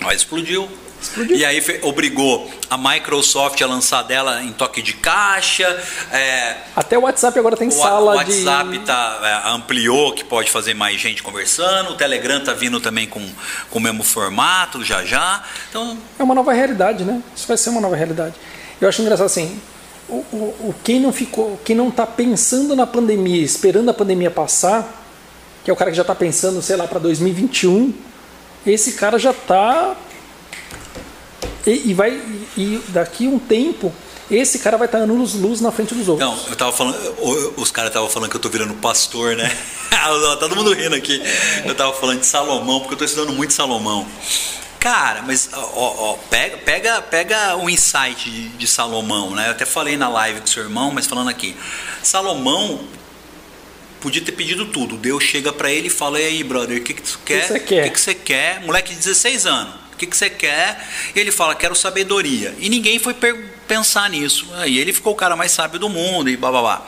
[0.00, 0.68] Mas explodiu.
[1.04, 1.36] Explodiu.
[1.36, 5.66] E aí obrigou a Microsoft a lançar dela em toque de caixa.
[6.12, 8.78] é, Até o WhatsApp agora tem o sala o WhatsApp de.
[8.84, 11.90] tá, é, ampliou, que pode fazer mais gente conversando.
[11.90, 13.20] O Telegram tá vindo também com,
[13.70, 15.42] com o mesmo formato, já já.
[15.70, 17.22] Então, É uma nova realidade, né?
[17.36, 18.34] Isso vai ser uma nova realidade.
[18.80, 19.60] Eu acho engraçado assim.
[20.08, 20.36] O, o,
[20.68, 25.02] o- quem não ficou, quem não está pensando na pandemia, esperando a pandemia passar,
[25.64, 27.94] que é o cara que já está pensando, sei lá, para 2021,
[28.66, 29.96] esse cara já está
[31.66, 32.20] e, e vai
[32.56, 33.92] e daqui um tempo
[34.30, 36.28] esse cara vai estar anos luz na frente dos outros.
[36.28, 36.96] Não, eu tava falando,
[37.56, 39.50] os caras estavam falando que eu tô virando pastor, né?
[40.04, 41.22] Tá todo mundo rindo aqui.
[41.64, 44.06] Eu tava falando de Salomão, porque eu tô estudando muito Salomão.
[44.78, 49.46] Cara, mas ó, ó, pega, pega, pega o insight de, de Salomão, né?
[49.46, 51.56] Eu até falei na live com seu irmão, mas falando aqui.
[52.02, 52.80] Salomão
[53.98, 54.98] podia ter pedido tudo.
[54.98, 57.46] Deus chega pra ele e fala: E aí, brother, o que, que tu quer?
[57.46, 57.80] você quer?
[57.80, 58.60] O que, que você quer?
[58.60, 59.74] Moleque de 16 anos.
[59.94, 60.86] O que, que você quer?
[61.14, 62.54] E ele fala: Quero sabedoria.
[62.58, 63.14] E ninguém foi
[63.66, 64.46] pensar nisso.
[64.66, 66.86] E ele ficou o cara mais sábio do mundo e blá.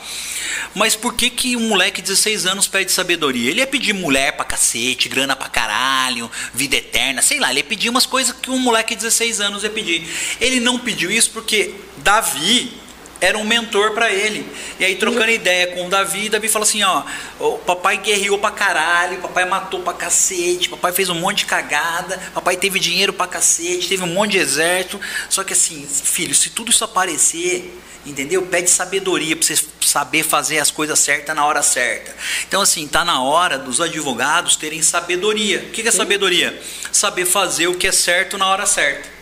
[0.75, 3.51] Mas por que que um moleque de 16 anos pede sabedoria?
[3.51, 7.65] Ele ia pedir mulher pra cacete, grana pra caralho, vida eterna, sei lá, ele ia
[7.65, 10.07] pedir umas coisas que um moleque de 16 anos ia pedir.
[10.39, 12.86] Ele não pediu isso porque Davi
[13.21, 14.47] era um mentor para ele.
[14.79, 17.03] E aí, trocando ideia com o Davi, Davi fala assim: ó,
[17.39, 22.19] o papai guerreou pra caralho, papai matou pra cacete, papai fez um monte de cagada,
[22.35, 25.01] papai teve dinheiro pra cacete, teve um monte de exército.
[25.29, 28.43] Só que assim, filho, se tudo isso aparecer, entendeu?
[28.43, 32.15] Pede sabedoria para você saber fazer as coisas certas na hora certa.
[32.47, 35.59] Então, assim, tá na hora dos advogados terem sabedoria.
[35.59, 36.61] O que é sabedoria?
[36.93, 39.16] Saber fazer o que é certo na hora certa.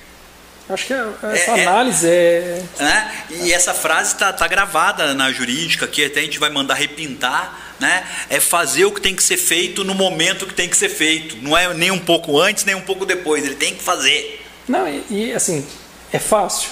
[0.68, 2.62] Acho que essa é, é análise é.
[2.78, 3.24] Né?
[3.30, 7.60] E essa frase está tá gravada na jurídica, que até a gente vai mandar repintar.
[7.78, 8.06] Né?
[8.30, 11.36] É fazer o que tem que ser feito no momento que tem que ser feito.
[11.42, 13.44] Não é nem um pouco antes, nem um pouco depois.
[13.44, 14.42] Ele tem que fazer.
[14.66, 15.66] Não, e, e assim,
[16.12, 16.70] é fácil.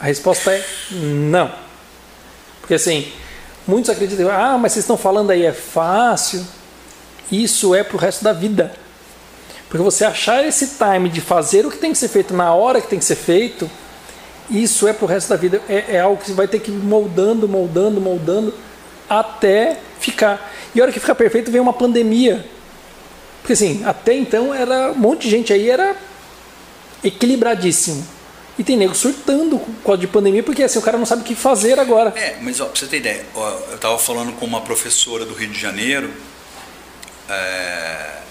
[0.00, 1.52] A resposta é não.
[2.60, 3.12] Porque assim,
[3.66, 6.46] muitos acreditam, ah, mas vocês estão falando aí é fácil.
[7.30, 8.74] Isso é para o resto da vida.
[9.72, 12.78] Porque você achar esse time de fazer o que tem que ser feito na hora
[12.78, 13.70] que tem que ser feito,
[14.50, 15.62] isso é pro resto da vida.
[15.66, 18.52] É, é algo que você vai ter que ir moldando, moldando, moldando,
[19.08, 20.52] até ficar.
[20.74, 22.46] E a hora que ficar perfeito vem uma pandemia.
[23.40, 25.96] Porque assim, até então era um monte de gente aí era
[27.02, 28.06] equilibradíssimo.
[28.58, 31.24] E tem nego surtando com causa de pandemia, porque assim, o cara não sabe o
[31.24, 32.12] que fazer agora.
[32.14, 35.32] É, mas ó, pra você ter ideia, ó, eu estava falando com uma professora do
[35.32, 36.12] Rio de Janeiro,
[37.30, 38.22] é,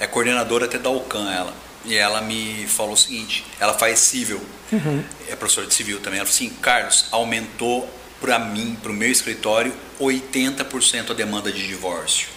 [0.00, 1.54] é coordenadora até da UCAN ela.
[1.84, 4.40] E ela me falou o seguinte: ela faz civil,
[4.72, 5.02] uhum.
[5.28, 6.18] é professora de civil também.
[6.18, 7.88] Ela falou assim: Carlos, aumentou
[8.20, 12.28] para mim, para o meu escritório, 80% a demanda de divórcio.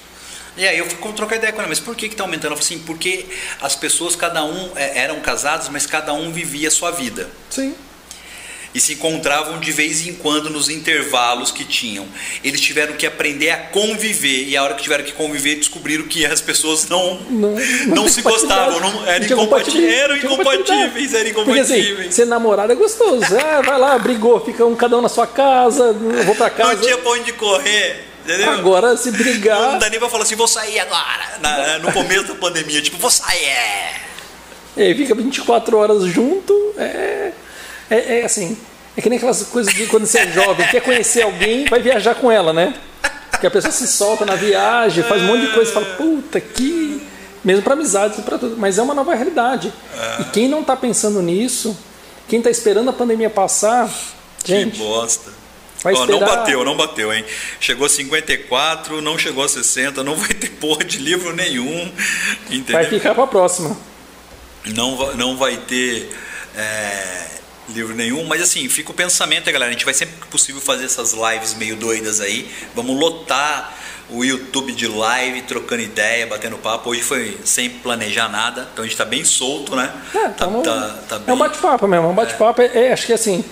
[0.58, 2.48] E aí eu fui trocar ideia com ela, mas por que está aumentando?
[2.54, 3.26] Ela falou assim: porque
[3.62, 7.30] as pessoas, cada um, é, eram casados, mas cada um vivia a sua vida.
[7.50, 7.76] Sim
[8.74, 12.08] e se encontravam de vez em quando nos intervalos que tinham.
[12.44, 16.26] Eles tiveram que aprender a conviver e a hora que tiveram que conviver descobriram que
[16.26, 21.88] as pessoas não não, não, não se gostavam, não eram incompatíveis, eram incompatíveis, eram incompatíveis.
[21.88, 25.10] Porque assim, ser namorado é gostoso, ah, vai lá, brigou, fica um cada um na
[25.10, 25.94] sua casa,
[26.26, 26.74] vou para casa.
[26.74, 28.06] Não tinha pra onde correr.
[28.24, 28.52] Entendeu?
[28.52, 29.60] Agora, se brigar.
[29.60, 31.40] Não dá nem pra falar assim, vou sair agora.
[31.42, 33.46] Na, no começo da pandemia, tipo, vou sair.
[33.46, 33.94] É.
[34.78, 37.32] E fica 24 horas junto, é.
[37.90, 38.58] É, é, assim,
[38.96, 42.16] é que nem aquelas coisas de quando você é jovem, quer conhecer alguém, vai viajar
[42.16, 42.74] com ela, né?
[43.40, 47.02] Que a pessoa se solta na viagem, faz um monte de coisa fala, puta, que.
[47.42, 48.58] Mesmo para amizades, para tudo.
[48.58, 49.72] Mas é uma nova realidade.
[50.20, 51.78] E quem não está pensando nisso,
[52.28, 53.90] quem está esperando a pandemia passar,
[54.46, 54.72] gente.
[54.72, 55.32] Que bosta.
[55.82, 57.24] Vai oh, não bateu, não bateu, hein?
[57.62, 61.90] Chegou a 54, não chegou a 60, não vai ter porra de livro nenhum.
[62.48, 62.74] Entendeu?
[62.74, 63.78] Vai ficar para a próxima.
[64.66, 66.14] Não, não vai ter.
[66.58, 67.39] É
[67.74, 69.70] livro nenhum, mas assim, fica o pensamento, galera.
[69.70, 72.50] A gente vai sempre que possível fazer essas lives meio doidas aí.
[72.76, 73.78] Vamos lotar
[74.12, 76.90] o YouTube de live, trocando ideia, batendo papo.
[76.90, 79.94] Hoje foi sem planejar nada, então a gente tá bem solto, né?
[80.14, 81.30] É, tá, tá, tá bem...
[81.30, 82.62] é um bate-papo mesmo, é um bate-papo.
[82.62, 82.88] É.
[82.88, 82.94] é.
[82.94, 83.44] acho que assim,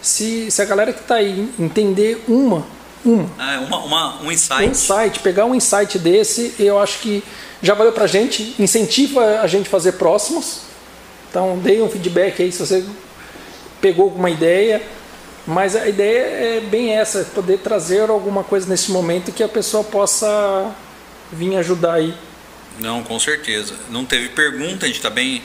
[0.00, 2.64] se, se a galera que tá aí entender uma,
[3.04, 4.62] uma, é, uma, uma um insight.
[4.62, 7.22] Um insight, pegar um insight desse, eu acho que
[7.62, 10.60] já valeu pra gente, incentiva a gente fazer próximos.
[11.28, 12.84] Então, dê um feedback aí se você
[13.80, 14.82] pegou alguma ideia,
[15.46, 19.84] mas a ideia é bem essa, poder trazer alguma coisa nesse momento que a pessoa
[19.84, 20.74] possa
[21.32, 22.14] vir ajudar aí.
[22.78, 23.74] Não, com certeza.
[23.90, 25.42] Não teve pergunta, a gente está bem.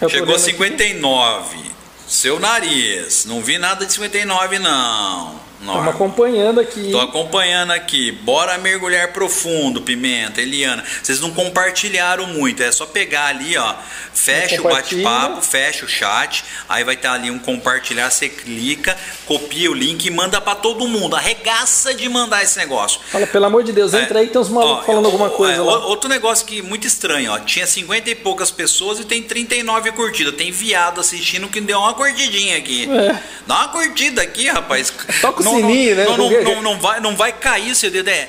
[0.00, 1.58] É Chegou a 59.
[1.58, 1.70] Aqui?
[2.08, 3.24] Seu nariz.
[3.26, 5.49] Não vi nada de 59, não.
[5.60, 6.86] Estamos acompanhando aqui.
[6.86, 8.10] Estou acompanhando aqui.
[8.10, 10.82] Bora mergulhar profundo, Pimenta, Eliana.
[11.02, 12.62] Vocês não compartilharam muito.
[12.62, 13.74] É só pegar ali, ó.
[14.14, 16.44] Fecha o bate-papo, fecha o chat.
[16.66, 18.10] Aí vai estar ali um compartilhar.
[18.10, 18.96] Você clica,
[19.26, 21.14] copia o link e manda para todo mundo.
[21.14, 23.00] Arregaça de mandar esse negócio.
[23.08, 25.56] Fala, pelo amor de Deus, entra é, aí tem uns malucos falando alguma coisa.
[25.56, 25.60] É.
[25.60, 27.38] Outro negócio que muito estranho, ó.
[27.38, 30.34] Tinha 50 e poucas pessoas e tem 39 curtidas.
[30.34, 32.88] Tem viado assistindo que deu uma curtidinha aqui.
[32.90, 33.22] É.
[33.46, 34.92] Dá uma curtida aqui, rapaz.
[35.20, 36.04] Toca não, sininho, né?
[36.04, 38.08] Não, não, não, não, vai, não vai cair seu dedo.
[38.08, 38.28] É,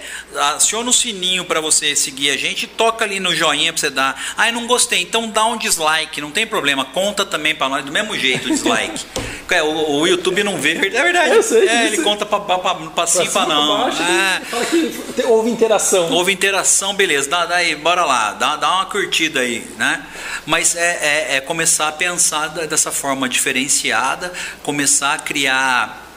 [0.56, 4.34] aciona o sininho para você seguir a gente, toca ali no joinha para você dar.
[4.38, 6.86] Ai, não gostei, então dá um dislike, não tem problema.
[6.86, 9.06] Conta também para nós do mesmo jeito o dislike.
[9.52, 11.36] é, o, o, YouTube não vê, é verdade.
[11.36, 13.84] Eu sei, é, ele conta para cima e para não.
[13.84, 14.42] Baixo, é.
[14.46, 16.12] Fala que houve interação.
[16.12, 17.30] Houve interação, beleza.
[17.30, 20.06] Dá, dá aí, bora lá, dá, dá uma curtida aí, né?
[20.46, 24.32] Mas é, é, é começar a pensar dessa forma diferenciada,
[24.64, 26.11] começar a criar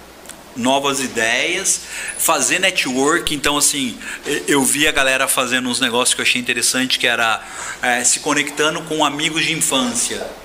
[0.56, 1.80] novas ideias,
[2.18, 3.34] fazer network.
[3.34, 3.96] Então, assim,
[4.46, 7.42] eu vi a galera fazendo uns negócios que eu achei interessante, que era
[7.82, 10.43] é, se conectando com amigos de infância.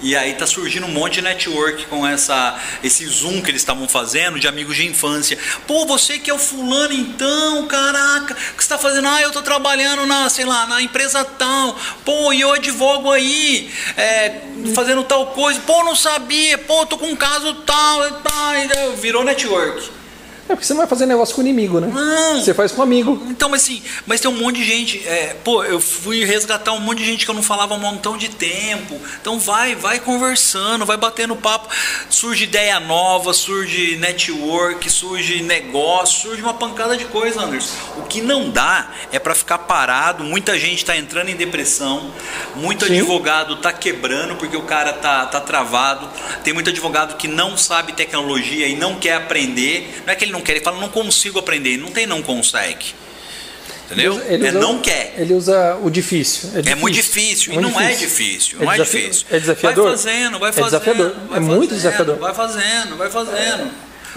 [0.00, 3.88] E aí tá surgindo um monte de network com essa, esse zoom que eles estavam
[3.88, 5.38] fazendo de amigos de infância.
[5.66, 9.08] Pô, você que é o fulano então, caraca, o que você tá fazendo?
[9.08, 11.78] Ah, eu tô trabalhando na, sei lá, na empresa tal.
[12.04, 14.42] Pô, e eu advogo aí, é,
[14.74, 15.60] fazendo tal coisa.
[15.60, 16.58] Pô, não sabia.
[16.58, 18.00] Pô, tô com um caso tal.
[18.96, 19.95] Virou network.
[20.48, 21.90] É porque você não vai fazer negócio com inimigo, né?
[21.92, 22.40] Não.
[22.40, 23.20] Você faz com amigo.
[23.28, 25.06] Então, mas assim, mas tem um monte de gente.
[25.06, 27.80] É, pô, eu fui resgatar um monte de gente que eu não falava há um
[27.80, 29.00] montão de tempo.
[29.20, 31.68] Então vai, vai conversando, vai batendo papo.
[32.08, 37.74] Surge ideia nova, surge network, surge negócio, surge uma pancada de coisa, Anderson.
[37.98, 40.22] O que não dá é para ficar parado.
[40.22, 42.12] Muita gente está entrando em depressão,
[42.54, 42.92] muito Sim.
[42.92, 46.08] advogado tá quebrando porque o cara tá, tá travado.
[46.44, 50.02] Tem muito advogado que não sabe tecnologia e não quer aprender.
[50.06, 51.76] Não é que ele não quer, ele fala, não consigo aprender.
[51.76, 52.94] Não tem não consegue.
[53.86, 54.20] Entendeu?
[54.26, 55.14] Ele, usa, é não quer.
[55.16, 56.48] Ele usa o difícil.
[56.48, 56.72] É, difícil.
[56.72, 57.54] é muito difícil.
[57.54, 58.06] Muito e não é difícil.
[58.06, 58.58] é difícil.
[58.60, 59.26] Não é, difícil.
[59.30, 59.84] É desafiador?
[59.84, 60.66] Vai fazendo, vai fazendo.
[60.66, 61.28] É desafiador.
[61.28, 62.16] Vai é muito desafiador.
[62.18, 63.70] Vai fazendo, vai fazendo.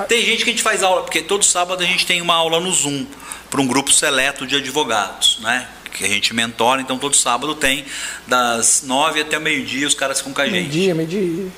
[0.07, 2.59] Tem gente que a gente faz aula, porque todo sábado a gente tem uma aula
[2.59, 3.05] no Zoom
[3.49, 5.67] para um grupo seleto de advogados, né?
[5.91, 7.86] Que a gente mentora, então todo sábado tem
[8.26, 10.53] das nove até meio-dia os caras ficam com a gente.
[10.53, 11.51] Meio-dia, meio-dia.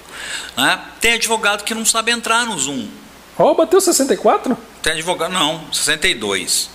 [0.57, 0.79] Né?
[0.99, 2.87] Tem advogado que não sabe entrar no Zoom.
[3.37, 4.57] Ó, oh, bateu 64?
[4.81, 6.69] Tem advogado, não, 62.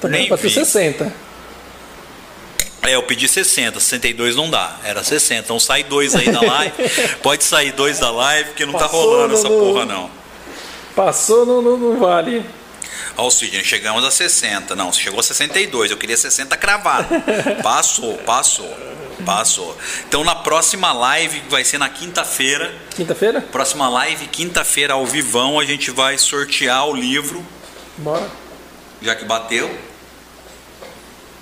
[0.00, 0.54] Também bateu vi.
[0.54, 1.12] 60.
[2.82, 5.44] É, eu pedi 60, 62 não dá, era 60.
[5.44, 6.74] Então sai dois aí da live.
[7.22, 10.10] Pode sair dois da live, porque não tá Passou tá rolando no, essa porra, não.
[10.96, 12.44] Passou no vale.
[13.16, 14.74] Ó, o Sidney, chegamos a 60.
[14.76, 15.90] Não, chegou a 62.
[15.90, 17.08] Eu queria 60 cravado.
[17.62, 18.68] Passou, passou.
[19.24, 19.76] Passou.
[20.08, 22.72] Então na próxima live, vai ser na quinta-feira.
[22.94, 23.40] Quinta-feira?
[23.40, 27.44] Próxima live, quinta-feira, ao vivão, a gente vai sortear o livro.
[27.98, 28.30] Bora.
[29.02, 29.70] Já que bateu.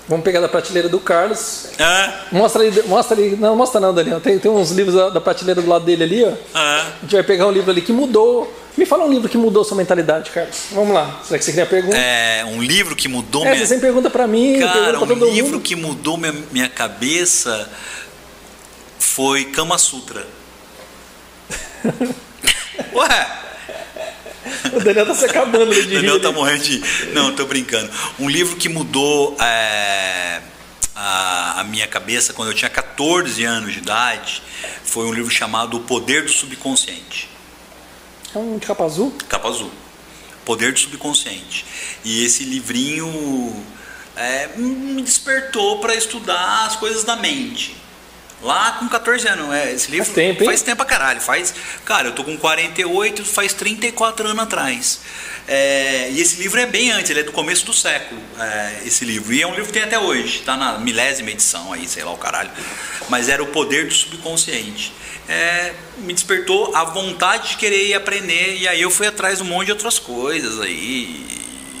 [0.09, 1.67] Vamos pegar da prateleira do Carlos.
[1.77, 2.13] É.
[2.31, 3.35] Mostra ali, mostra ali.
[3.35, 4.19] Não, mostra não, Daniel.
[4.19, 6.29] Tem, tem uns livros da, da prateleira do lado dele ali, ó.
[6.29, 6.81] É.
[6.81, 8.51] A gente vai pegar um livro ali que mudou.
[8.77, 10.67] Me fala um livro que mudou sua mentalidade, Carlos.
[10.71, 11.21] Vamos lá.
[11.23, 11.97] Será que você queria pergunta?
[11.97, 13.65] É, um livro que mudou é, minha...
[13.65, 15.61] você pergunta para mim, Cara, um livro mundo.
[15.61, 17.69] que mudou minha, minha cabeça
[18.99, 20.25] foi Kama Sutra.
[22.93, 23.39] Ué,
[24.73, 26.81] O Daniel tá se acabando de O Daniel tá morrendo de.
[27.13, 27.89] Não, tô brincando.
[28.19, 30.41] Um livro que mudou é,
[30.95, 34.41] a, a, minha cabeça quando eu tinha 14 anos de idade
[34.83, 37.28] foi um livro chamado O Poder do Subconsciente.
[38.33, 39.13] É um de capa azul?
[39.27, 39.71] Capa azul.
[40.45, 41.65] Poder do Subconsciente.
[42.03, 43.07] E esse livrinho
[44.15, 47.75] é, me despertou para estudar as coisas da mente.
[48.41, 50.45] Lá com 14 anos, é, esse livro faz tempo, hein?
[50.45, 51.19] faz tempo pra caralho.
[51.19, 55.01] Faz, cara, eu tô com 48, faz 34 anos atrás.
[55.45, 59.03] É, e esse livro é bem antes, ele é do começo do século, é, esse
[59.03, 59.33] livro.
[59.33, 62.13] E é um livro que tem até hoje, tá na milésima edição aí, sei lá
[62.13, 62.51] o caralho.
[63.09, 64.93] Mas era o poder do subconsciente.
[65.27, 69.47] É, me despertou a vontade de querer aprender, e aí eu fui atrás de um
[69.47, 71.25] monte de outras coisas aí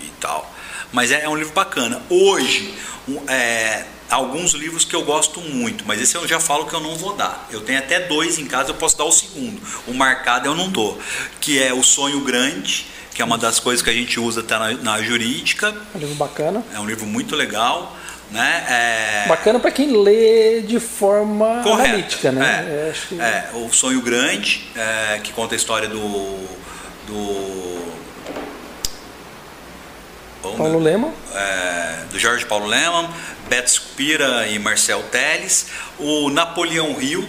[0.03, 0.53] e tal.
[0.91, 2.01] Mas é, é um livro bacana.
[2.09, 2.73] Hoje,
[3.07, 6.79] um, é, alguns livros que eu gosto muito, mas esse eu já falo que eu
[6.79, 7.47] não vou dar.
[7.51, 9.61] Eu tenho até dois em casa, eu posso dar o segundo.
[9.87, 10.99] O marcado eu não dou,
[11.39, 14.57] que é O Sonho Grande, que é uma das coisas que a gente usa até
[14.57, 15.75] na, na jurídica.
[15.93, 16.63] É um livro bacana.
[16.73, 17.95] É um livro muito legal.
[18.31, 18.65] Né?
[18.69, 19.27] É...
[19.27, 22.63] Bacana para quem lê de forma Correta, analítica, né?
[22.67, 23.19] É, que...
[23.19, 26.37] é, o Sonho Grande, é, que conta a história do,
[27.07, 27.79] do
[30.41, 31.13] Paulo Lema.
[31.33, 33.09] É, do Jorge Paulo Lema,
[33.47, 35.67] Beto Spira e Marcel Teles.
[35.97, 37.27] O Napoleão Rio,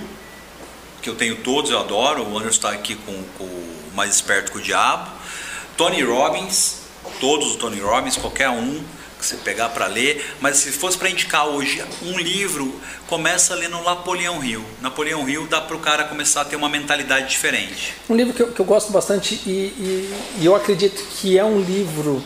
[1.03, 2.23] que eu tenho todos, eu adoro.
[2.23, 5.11] O Anderson está aqui com, com o Mais Esperto que o Diabo.
[5.77, 6.83] Tony Robbins,
[7.21, 8.83] todos os Tony Robbins, qualquer um
[9.21, 13.81] que você pegar para ler, mas se fosse para indicar hoje um livro, começa lendo
[13.83, 14.65] Napoleão Hill.
[14.81, 17.95] Napoleão Hill dá para o cara começar a ter uma mentalidade diferente.
[18.09, 21.45] Um livro que eu, que eu gosto bastante e, e, e, eu acredito que é
[21.45, 22.25] um livro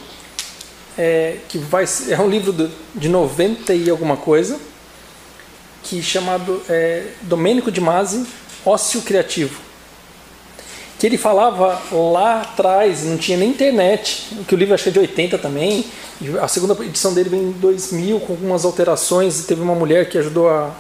[0.96, 4.58] é, que vai é um livro de 90 e alguma coisa,
[5.82, 8.26] que chamado é, Domênico de Masi,
[8.64, 9.60] Ócio Criativo.
[10.98, 14.92] Que ele falava lá atrás, não tinha nem internet, que o livro acho que é
[14.92, 15.84] de 80 também,
[16.40, 20.48] a segunda edição dele vem em 2000 com algumas alterações, teve uma mulher que ajudou
[20.48, 20.70] a,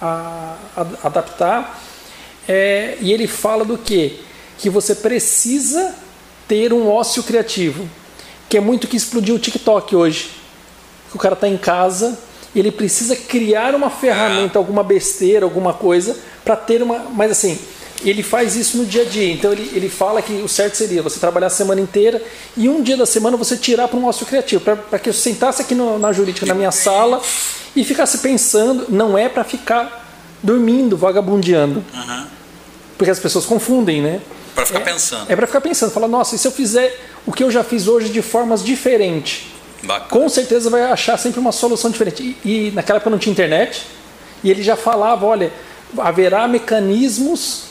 [0.00, 1.80] a, a adaptar.
[2.48, 4.20] É, e ele fala do que?
[4.58, 5.94] Que você precisa
[6.48, 7.88] ter um ócio criativo
[8.52, 10.28] que é muito que explodiu o TikTok hoje.
[11.14, 12.18] O cara está em casa
[12.54, 16.98] ele precisa criar uma ferramenta, alguma besteira, alguma coisa, para ter uma.
[17.14, 17.58] Mas assim,
[18.04, 19.32] ele faz isso no dia a dia.
[19.32, 22.22] Então ele, ele fala que o certo seria você trabalhar a semana inteira
[22.54, 24.62] e um dia da semana você tirar para um ócio criativo.
[24.62, 27.22] Para que eu sentasse aqui no, na jurídica, na minha sala,
[27.74, 31.82] e ficasse pensando, não é para ficar dormindo, vagabundeando.
[32.98, 34.20] Porque as pessoas confundem, né?
[34.54, 35.30] Para ficar é, pensando.
[35.32, 37.86] É para ficar pensando, falar, nossa, e se eu fizer o que eu já fiz
[37.88, 39.46] hoje de formas diferentes?
[39.82, 40.08] Bacana.
[40.10, 42.36] Com certeza vai achar sempre uma solução diferente.
[42.44, 43.82] E, e naquela época não tinha internet,
[44.44, 45.52] e ele já falava, olha,
[45.98, 47.64] haverá mecanismos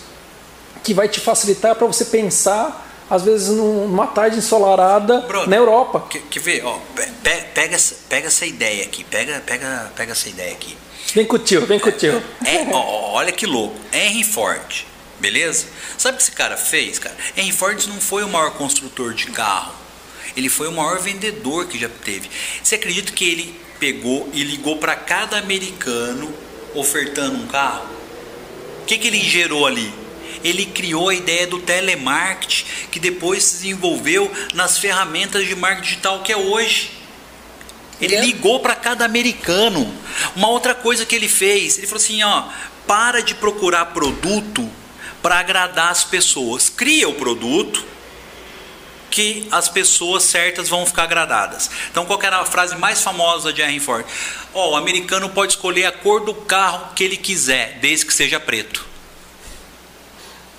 [0.84, 6.06] que vai te facilitar para você pensar às vezes numa tarde ensolarada Bruno, na Europa.
[6.10, 10.30] Que, que vê, ó, pe- pega, essa, pega essa ideia aqui, pega, pega, pega essa
[10.30, 10.78] ideia aqui.
[11.14, 12.24] Vem com o tio, vem com o tio.
[12.46, 13.76] É, ó, olha que louco.
[13.92, 14.86] Henry Ford,
[15.22, 15.68] beleza?
[15.98, 17.16] Sabe o que esse cara fez, cara?
[17.38, 19.74] Henry Ford não foi o maior construtor de carro.
[20.36, 22.30] Ele foi o maior vendedor que já teve.
[22.62, 26.34] Você acredita que ele pegou e ligou para cada americano
[26.74, 27.88] ofertando um carro?
[28.82, 29.94] O que, que ele gerou ali?
[30.44, 36.24] Ele criou a ideia do telemarketing, que depois se desenvolveu nas ferramentas de marketing digital
[36.24, 36.92] que é hoje.
[38.00, 39.94] Ele ligou para cada americano.
[40.36, 42.46] Uma outra coisa que ele fez, ele falou assim, ó,
[42.88, 44.68] para de procurar produto
[45.22, 46.70] para agradar as pessoas.
[46.70, 47.84] Cria o produto
[49.10, 51.70] que as pessoas certas vão ficar agradadas.
[51.92, 54.06] Então, qual era a frase mais famosa de Henry Ford?
[54.54, 58.40] Ó, o americano pode escolher a cor do carro que ele quiser, desde que seja
[58.40, 58.86] preto.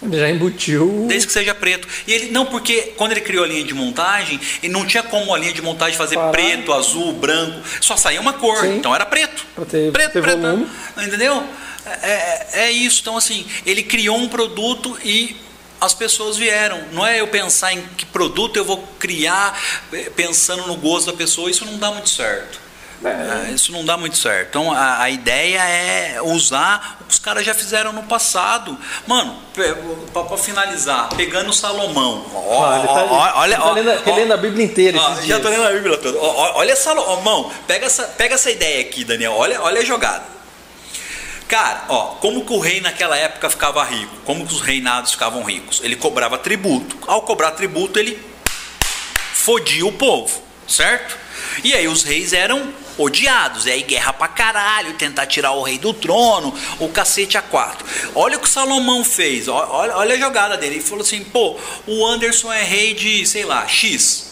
[0.02, 1.06] Ele já embutiu.
[1.08, 1.86] Desde que seja preto.
[2.08, 5.32] E ele não porque quando ele criou a linha de montagem, ele não tinha como
[5.32, 6.32] a linha de montagem fazer Parar.
[6.32, 8.58] preto, azul, branco, só saía uma cor.
[8.62, 8.76] Sim.
[8.78, 9.46] Então era preto.
[9.54, 10.40] Pra ter- preto, ter preto.
[10.40, 10.66] volume.
[10.98, 11.46] Entendeu?
[11.86, 13.00] É, é- é isso.
[13.00, 15.36] Então assim, ele criou um produto e
[15.80, 16.80] as pessoas vieram.
[16.92, 19.58] Não é eu pensar em que produto eu vou criar
[19.92, 22.60] eh, pensando no gosto da pessoa, isso não dá muito certo.
[23.04, 24.46] É, isso não dá muito certo.
[24.50, 28.78] Então a, a ideia é usar o que os caras já fizeram no passado.
[29.08, 29.36] Mano,
[30.12, 32.24] para finalizar, pegando o Salomão.
[32.32, 35.00] Ó, Ah, ele tá, ó, olha, tá ó, lendo, ó, relendo a Bíblia inteira.
[35.00, 35.42] ó, já dias.
[35.42, 36.16] tô lendo a Bíblia toda.
[36.20, 39.32] Olha Salomão, pega essa, pega essa ideia aqui, Daniel.
[39.32, 40.22] Olha, olha a jogada.
[41.52, 44.16] Cara, ó, como que o rei naquela época ficava rico?
[44.24, 45.82] Como que os reinados ficavam ricos?
[45.84, 46.96] Ele cobrava tributo.
[47.06, 48.18] Ao cobrar tributo, ele
[49.34, 51.14] fodia o povo, certo?
[51.62, 55.76] E aí os reis eram odiados, e aí guerra pra caralho, tentar tirar o rei
[55.76, 57.86] do trono, o cacete a quatro.
[58.14, 60.76] Olha o que Salomão fez, olha, olha a jogada dele.
[60.76, 64.31] Ele falou assim: pô, o Anderson é rei de, sei lá, X.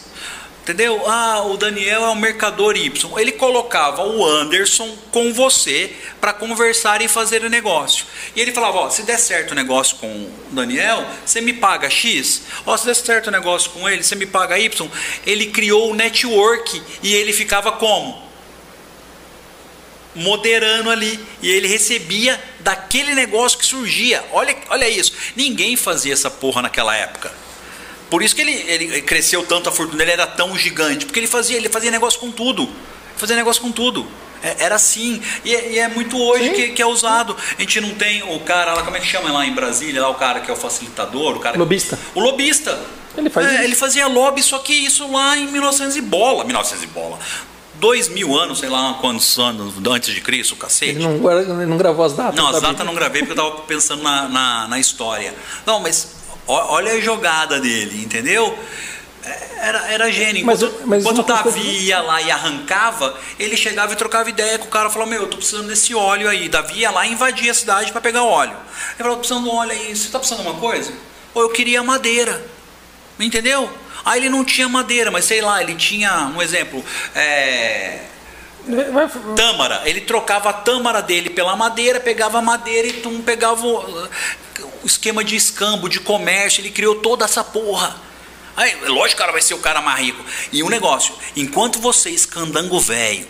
[0.70, 1.02] Entendeu?
[1.04, 3.18] Ah, o Daniel é o mercador Y.
[3.18, 8.06] Ele colocava o Anderson com você para conversar e fazer o negócio.
[8.36, 11.90] E ele falava: Ó, se der certo o negócio com o Daniel, você me paga
[11.90, 12.42] X.
[12.64, 14.88] Ó, se der certo o negócio com ele, você me paga Y.
[15.26, 18.30] Ele criou o network e ele ficava como?
[20.14, 21.18] Moderando ali.
[21.42, 24.24] E ele recebia daquele negócio que surgia.
[24.30, 25.14] Olha, olha isso.
[25.34, 27.49] Ninguém fazia essa porra naquela época.
[28.10, 31.06] Por isso que ele, ele cresceu tanto, a fortuna dele era tão gigante.
[31.06, 32.68] Porque ele fazia, ele fazia negócio com tudo.
[33.16, 34.06] Fazia negócio com tudo.
[34.42, 35.20] É- Era assim.
[35.44, 37.36] E é, e é muito hoje que, que é usado.
[37.56, 40.00] A gente não tem o cara lá, como é que chama lá em Brasília?
[40.02, 41.56] Lá o cara que é o facilitador, o cara.
[41.58, 41.98] Lobista.
[42.14, 42.78] O lobista.
[43.16, 46.44] Ele faz É, ele fazia lobby, só que isso lá em 1900 e bola.
[46.44, 47.18] 1900 e bola.
[47.74, 50.90] Dois mil anos, sei lá quantos anos antes de Cristo, cacete.
[50.92, 52.34] Ele não, ele não gravou as datas.
[52.34, 52.86] Não, as da datas Bíblia.
[52.86, 55.34] não gravei porque eu estava pensando na, na, na história.
[55.64, 56.19] Não, mas
[56.50, 58.58] olha a jogada dele, entendeu?
[59.24, 60.44] É, Era, era gênio.
[60.46, 64.30] Mas Enquanto, eu- mas enquanto o Davi ia lá e arrancava, ele chegava e trocava
[64.30, 64.88] ideia com o cara.
[64.88, 66.48] Falava, meu, eu tô precisando desse óleo aí.
[66.48, 68.52] Davi ia lá e invadia a cidade para pegar óleo.
[68.94, 69.94] Ele falou, tô precisando de um óleo aí.
[69.94, 70.92] Você tá precisando de uma coisa?
[71.34, 72.42] Ou eu queria madeira.
[73.18, 73.70] Entendeu?
[74.02, 76.82] Aí ele não tinha madeira, mas sei lá, ele tinha, um exemplo,
[77.14, 77.98] é,
[79.36, 79.82] tâmara.
[79.84, 84.08] Ele trocava a tâmara dele pela madeira, pegava a madeira e tum, pegava o,
[84.82, 86.60] o esquema de escambo, de comércio.
[86.60, 87.96] Ele criou toda essa porra.
[88.56, 90.24] Aí, lógico que o cara vai ser o cara mais rico.
[90.52, 93.26] E um negócio: enquanto você, escandango velho,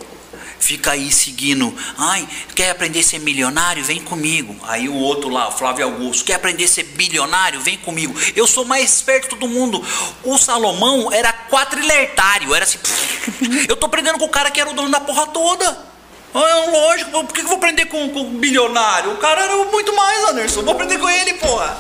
[0.61, 3.83] fica aí seguindo, ai, quer aprender a ser milionário?
[3.83, 4.55] Vem comigo.
[4.69, 7.61] Aí o outro lá, o Flávio Augusto, quer aprender a ser bilionário?
[7.61, 8.15] Vem comigo.
[8.37, 9.85] Eu sou mais esperto todo mundo.
[10.23, 12.79] O Salomão era quatrilertário, era assim,
[13.69, 15.91] eu tô aprendendo com o cara que era o dono da porra toda.
[16.33, 19.13] Ah, lógico, por que eu vou aprender com, com o bilionário?
[19.13, 20.63] O cara era muito mais, Anderson.
[20.63, 21.77] Vou aprender com ele, porra.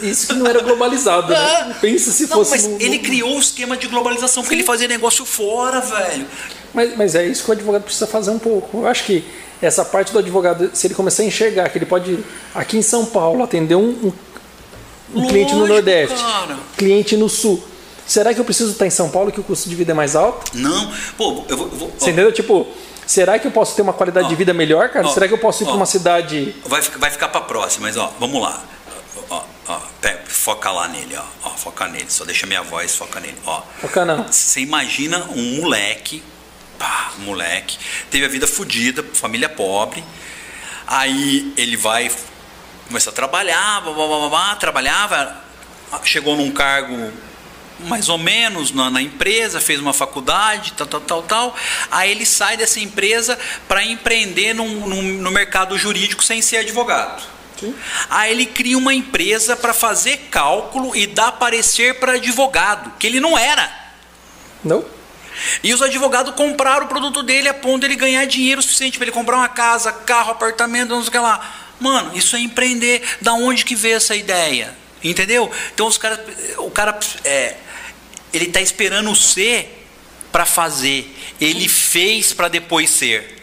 [0.00, 1.36] Isso que não era globalizado, né?
[1.38, 1.74] Ah.
[1.80, 2.50] Pensa se Não, fosse.
[2.52, 6.26] mas no- ele criou o esquema de globalização, porque ele fazia negócio fora, velho.
[6.74, 8.78] Mas, mas é isso que o advogado precisa fazer um pouco.
[8.80, 9.24] Eu acho que
[9.62, 12.18] essa parte do advogado, se ele começar a enxergar que ele pode,
[12.54, 14.12] aqui em São Paulo, atender um, um-
[15.14, 16.58] um cliente no Nordeste, cara.
[16.76, 17.62] cliente no Sul.
[18.06, 20.14] Será que eu preciso estar em São Paulo que o custo de vida é mais
[20.16, 20.50] alto?
[20.56, 21.68] Não, pô, eu vou.
[21.70, 22.30] eu vou- ó, Você entendeu?
[22.32, 22.66] Tipo,
[23.06, 25.06] será que eu posso ter uma qualidade Ó, de vida melhor, cara?
[25.06, 26.54] ó, será que eu posso ir para uma cidade.
[26.66, 28.62] vai, ficar- vai ficar pra próxima, mas ó, vamos lá.
[29.30, 31.50] Ó, ó, pega, foca lá nele, ó, ó.
[31.50, 33.62] Foca nele, só deixa minha voz, foca nele, ó.
[33.80, 34.26] Focar não.
[34.30, 36.22] Você imagina um moleque,
[36.84, 37.78] pá, moleque,
[38.10, 40.04] teve a vida fodida, família pobre,
[40.86, 42.10] aí ele vai
[42.86, 45.42] Começou a trabalhar, blá, blá, blá, blá, trabalhava,
[46.04, 47.10] chegou num cargo
[47.80, 51.56] mais ou menos na, na, empresa, fez uma faculdade, tal, tal, tal, tal.
[51.90, 57.22] Aí ele sai dessa empresa para empreender num, num, no mercado jurídico sem ser advogado.
[57.58, 57.74] Sim.
[58.10, 63.18] Aí ele cria uma empresa para fazer cálculo e dar parecer para advogado, que ele
[63.18, 63.72] não era.
[64.62, 64.84] Não.
[65.62, 69.06] E os advogados compraram o produto dele a ponto de ele ganhar dinheiro suficiente para
[69.06, 71.74] ele comprar uma casa, carro, apartamento, não sei o que lá.
[71.80, 73.02] Mano, isso é empreender.
[73.20, 74.74] Da onde que veio essa ideia?
[75.02, 75.50] Entendeu?
[75.74, 76.20] Então os caras,
[76.58, 77.56] o cara é,
[78.32, 79.86] ele está esperando ser
[80.32, 81.14] para fazer.
[81.40, 83.42] Ele fez para depois ser.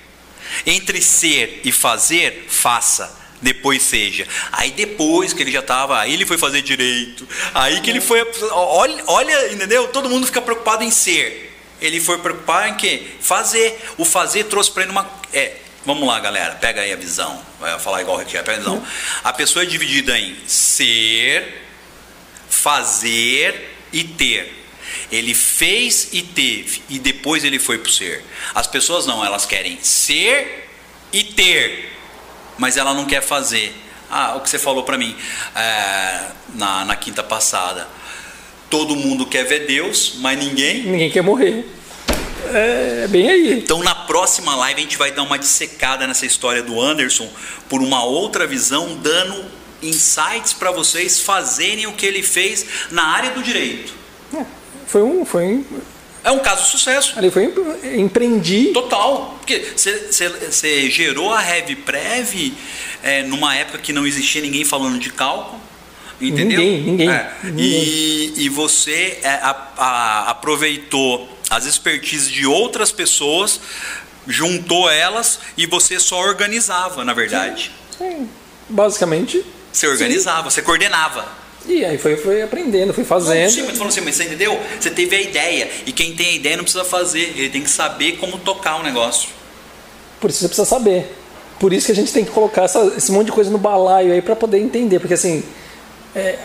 [0.66, 3.20] Entre ser e fazer, faça.
[3.42, 4.28] Depois seja.
[4.52, 7.28] Aí depois que ele já estava, aí ele foi fazer direito.
[7.54, 8.22] Aí que ele foi.
[8.52, 9.88] Olha, olha, entendeu?
[9.88, 11.51] Todo mundo fica preocupado em ser.
[11.82, 13.08] Ele foi preocupado em quê?
[13.20, 13.82] Fazer.
[13.98, 15.10] O fazer trouxe para ele uma.
[15.34, 16.56] É, vamos lá, galera.
[16.56, 17.42] Pega aí a visão.
[17.60, 18.26] Vai falar igual o.
[18.26, 18.86] Pega a visão.
[19.24, 21.66] A pessoa é dividida em ser,
[22.50, 24.62] fazer e ter.
[25.12, 28.24] Ele fez e teve, e depois ele foi para o ser.
[28.56, 30.70] As pessoas não, elas querem ser
[31.12, 31.98] e ter,
[32.58, 33.76] mas ela não quer fazer.
[34.10, 35.16] Ah, o que você falou para mim
[35.56, 37.88] é, na, na quinta passada.
[38.72, 40.84] Todo mundo quer ver Deus, mas ninguém.
[40.84, 41.64] Ninguém quer morrer.
[42.52, 43.54] É bem aí.
[43.54, 47.30] Então, na próxima live, a gente vai dar uma dissecada nessa história do Anderson
[47.70, 49.46] por uma outra visão, dando
[49.84, 53.94] insights para vocês fazerem o que ele fez na área do direito.
[54.36, 54.46] É.
[54.88, 55.24] Foi um.
[55.26, 55.66] Foi um
[56.24, 57.18] é um caso de sucesso.
[57.18, 57.52] Ali foi
[57.98, 58.68] empreendi.
[58.74, 59.38] Total.
[59.40, 62.54] Porque você gerou a Heavy Prev
[63.02, 65.60] é, numa época que não existia ninguém falando de cálculo.
[66.22, 66.62] Entendeu?
[66.62, 67.10] Ninguém, ninguém.
[67.10, 67.32] É.
[67.44, 67.66] ninguém.
[67.66, 73.60] E, e você é, a, a, aproveitou as expertises de outras pessoas,
[74.28, 77.72] juntou elas e você só organizava, na verdade.
[77.98, 78.30] Sim, sim.
[78.70, 79.44] Basicamente.
[79.74, 80.56] Você organizava, sim.
[80.56, 81.42] você coordenava.
[81.66, 83.44] E aí foi, foi aprendendo, fui fazendo.
[83.44, 84.60] Não, sim, mas falando assim, mas você entendeu?
[84.80, 85.70] Você teve a ideia.
[85.86, 88.84] E quem tem a ideia não precisa fazer, ele tem que saber como tocar o
[88.84, 89.30] negócio.
[90.20, 91.16] Por isso você precisa saber.
[91.60, 94.12] Por isso que a gente tem que colocar essa, esse monte de coisa no balaio
[94.12, 95.00] aí para poder entender.
[95.00, 95.44] Porque assim,
[96.16, 96.40] é,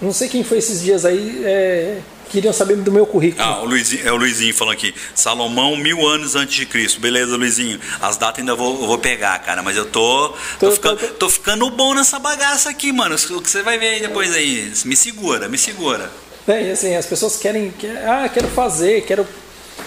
[0.00, 1.98] não sei quem foi esses dias aí, é,
[2.30, 3.42] queriam saber do meu currículo.
[3.42, 4.94] Ah, o Luizinho, é o Luizinho falando aqui.
[5.14, 7.00] Salomão, mil anos antes de Cristo.
[7.00, 7.80] Beleza, Luizinho.
[8.00, 9.62] As datas ainda vou, vou pegar, cara.
[9.62, 10.30] Mas eu tô.
[10.58, 13.14] Tô, tô, ficando, tô, tô ficando bom nessa bagaça aqui, mano.
[13.14, 14.72] O que você vai ver aí depois aí?
[14.84, 16.10] Me segura, me segura.
[16.46, 17.70] É, e assim, as pessoas querem.
[17.70, 19.26] quer ah, quero fazer, quero,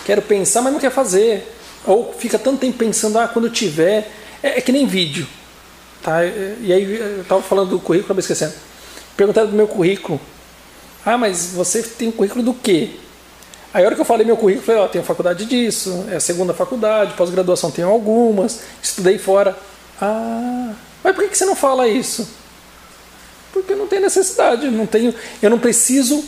[0.06, 1.54] quero pensar, mas não quer fazer.
[1.86, 4.10] Ou fica tanto tempo pensando, ah, quando eu tiver.
[4.42, 5.28] É, é que nem vídeo.
[6.02, 6.24] Tá?
[6.24, 8.54] E aí eu tava falando do currículo, acabei esquecendo.
[9.18, 10.22] Perguntaram do meu currículo.
[11.04, 12.92] Ah, mas você tem um currículo do quê?
[13.74, 16.06] Aí a hora que eu falei meu currículo, eu falei, ó, oh, tenho faculdade disso,
[16.10, 19.58] é a segunda faculdade, pós-graduação tenho algumas, estudei fora.
[20.02, 22.28] Ah, mas por que você não fala isso?
[23.52, 26.24] Porque não tem necessidade, não tenho, eu não preciso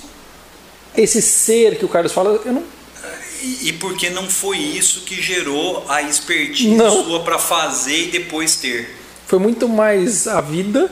[0.98, 2.64] esse ser que o Carlos fala, eu não
[3.42, 7.06] e, e porque não foi isso que gerou a expertise não.
[7.06, 8.98] sua para fazer e depois ter.
[9.28, 10.92] Foi muito mais a vida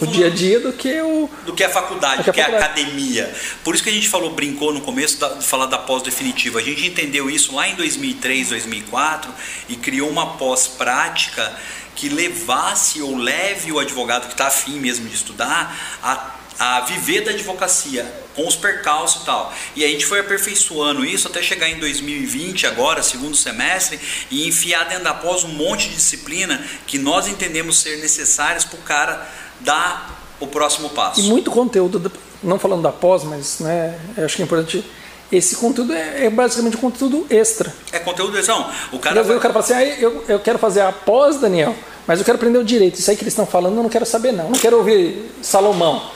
[0.00, 2.64] o dia a dia do que o do que a faculdade, do que, a, faculdade.
[2.64, 3.34] a academia.
[3.64, 6.58] Por isso que a gente falou, brincou no começo da, de falar da pós definitiva.
[6.58, 9.32] A gente entendeu isso lá em 2003, 2004
[9.68, 11.54] e criou uma pós prática
[11.94, 17.20] que levasse ou leve o advogado que está afim mesmo de estudar a a viver
[17.20, 18.04] da advocacia
[18.34, 19.54] com os percalços e tal.
[19.76, 23.98] E a gente foi aperfeiçoando isso até chegar em 2020, agora, segundo semestre,
[24.30, 28.78] e enfiar dentro da pós um monte de disciplina que nós entendemos ser necessárias para
[28.78, 29.28] o cara
[29.60, 31.20] dar o próximo passo.
[31.20, 32.10] E muito conteúdo,
[32.42, 34.84] não falando da pós, mas né, acho que é importante.
[35.30, 37.74] Esse conteúdo é, é basicamente conteúdo extra.
[37.92, 38.54] É conteúdo extra.
[38.92, 39.36] O cara, vai...
[39.36, 41.74] o cara fala assim: ah, eu, eu quero fazer a pós, Daniel,
[42.06, 42.98] mas eu quero aprender o direito.
[42.98, 44.48] Isso aí que eles estão falando, eu não quero saber, não.
[44.48, 46.10] Não quero ouvir Salomão.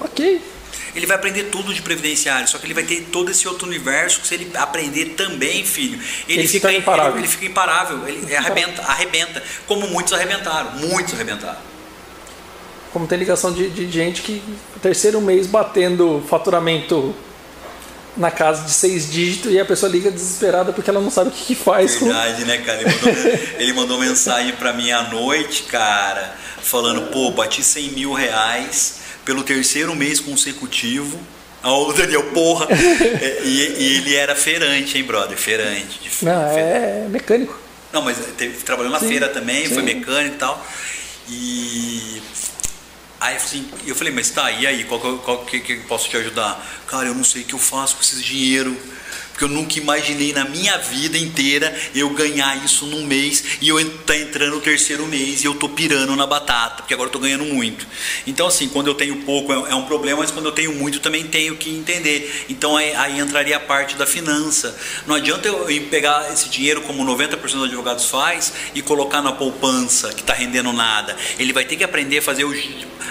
[0.00, 0.42] Ok.
[0.94, 4.20] Ele vai aprender tudo de previdenciário, só que ele vai ter todo esse outro universo
[4.20, 7.12] que se ele aprender também, filho, ele, ele fica, fica, imparável.
[7.12, 11.58] Ele, ele, fica imparável, ele arrebenta, arrebenta, como muitos arrebentaram, muitos arrebentaram.
[12.92, 14.42] Como tem ligação de, de gente que
[14.80, 17.14] terceiro mês batendo faturamento
[18.18, 21.32] na casa de seis dígitos e a pessoa liga desesperada porque ela não sabe o
[21.32, 21.96] que, que faz.
[21.96, 22.80] Verdade, né, cara?
[22.80, 23.12] Ele mandou,
[23.58, 29.42] ele mandou mensagem para mim à noite, cara, falando, pô, bati 100 mil reais pelo
[29.42, 31.18] terceiro mês consecutivo.
[31.62, 32.66] Ó, o Daniel, porra!
[33.44, 35.36] E, e, ele era feirante, hein, brother?
[35.36, 36.00] Feirante.
[36.00, 37.58] De, não, é mecânico.
[37.92, 39.74] Não, mas teve, trabalhou na sim, feira também, sim.
[39.74, 40.66] foi mecânico e tal.
[41.30, 42.22] E
[43.20, 46.64] Aí assim, eu falei, mas tá, e aí, qual, qual que, que posso te ajudar?
[46.86, 48.76] Cara, eu não sei o que eu faço com esses dinheiro.
[49.38, 53.78] Porque eu nunca imaginei na minha vida inteira eu ganhar isso num mês e eu
[54.00, 57.20] tá entrando no terceiro mês e eu tô pirando na batata, porque agora eu tô
[57.20, 57.86] ganhando muito.
[58.26, 60.98] Então, assim, quando eu tenho pouco é, é um problema, mas quando eu tenho muito
[60.98, 62.46] também tenho que entender.
[62.48, 64.76] Então aí, aí entraria a parte da finança.
[65.06, 70.12] Não adianta eu pegar esse dinheiro, como 90% dos advogados faz, e colocar na poupança,
[70.12, 71.16] que está rendendo nada.
[71.38, 72.52] Ele vai ter que aprender a fazer o.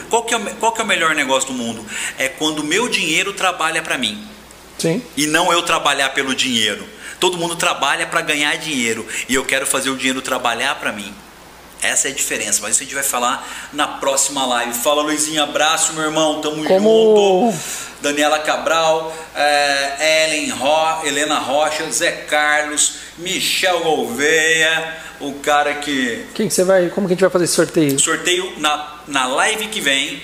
[0.09, 1.86] Qual que, é o, qual que é o melhor negócio do mundo?
[2.17, 4.36] É quando o meu dinheiro trabalha para mim.
[4.78, 5.01] Sim.
[5.15, 6.88] E não eu trabalhar pelo dinheiro.
[7.19, 11.13] Todo mundo trabalha para ganhar dinheiro e eu quero fazer o dinheiro trabalhar para mim.
[11.82, 14.73] Essa é a diferença, mas isso a gente vai falar na próxima live.
[14.73, 17.51] Fala Luizinho, abraço meu irmão, tamo Como...
[17.51, 17.88] junto.
[18.01, 26.25] Daniela Cabral, é, Ellen Ro, Helena Rocha, Zé Carlos, Michel Gouveia, o cara que.
[26.34, 26.89] Quem que você vai.
[26.89, 27.99] Como que a gente vai fazer esse sorteio?
[27.99, 30.21] Sorteio na, na live que vem.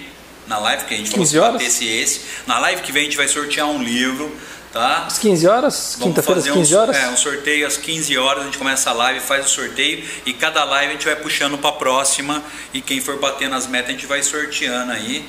[0.47, 1.61] Na live que a gente 15 horas?
[1.61, 2.21] esse esse.
[2.45, 4.35] Na live que vem a gente vai sortear um livro,
[4.71, 5.05] tá?
[5.07, 5.97] Às 15 horas?
[6.01, 6.95] Quinta-feira às 15 um, horas?
[6.97, 10.33] É, um sorteio às 15 horas, a gente começa a live, faz o sorteio e
[10.33, 13.89] cada live a gente vai puxando para a próxima e quem for batendo as metas
[13.89, 15.25] a gente vai sorteando aí.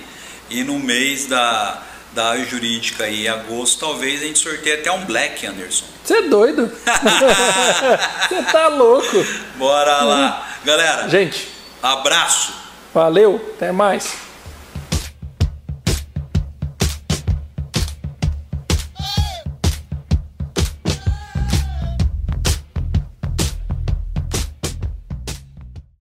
[0.51, 5.47] E no mês da, da jurídica aí, agosto, talvez a gente sorteie até um Black,
[5.47, 5.85] Anderson.
[6.05, 6.71] Você é doido?
[8.29, 9.25] Você tá louco?
[9.57, 10.49] Bora lá.
[10.65, 11.49] Galera, Gente,
[11.83, 12.53] abraço.
[12.93, 14.15] valeu, até mais.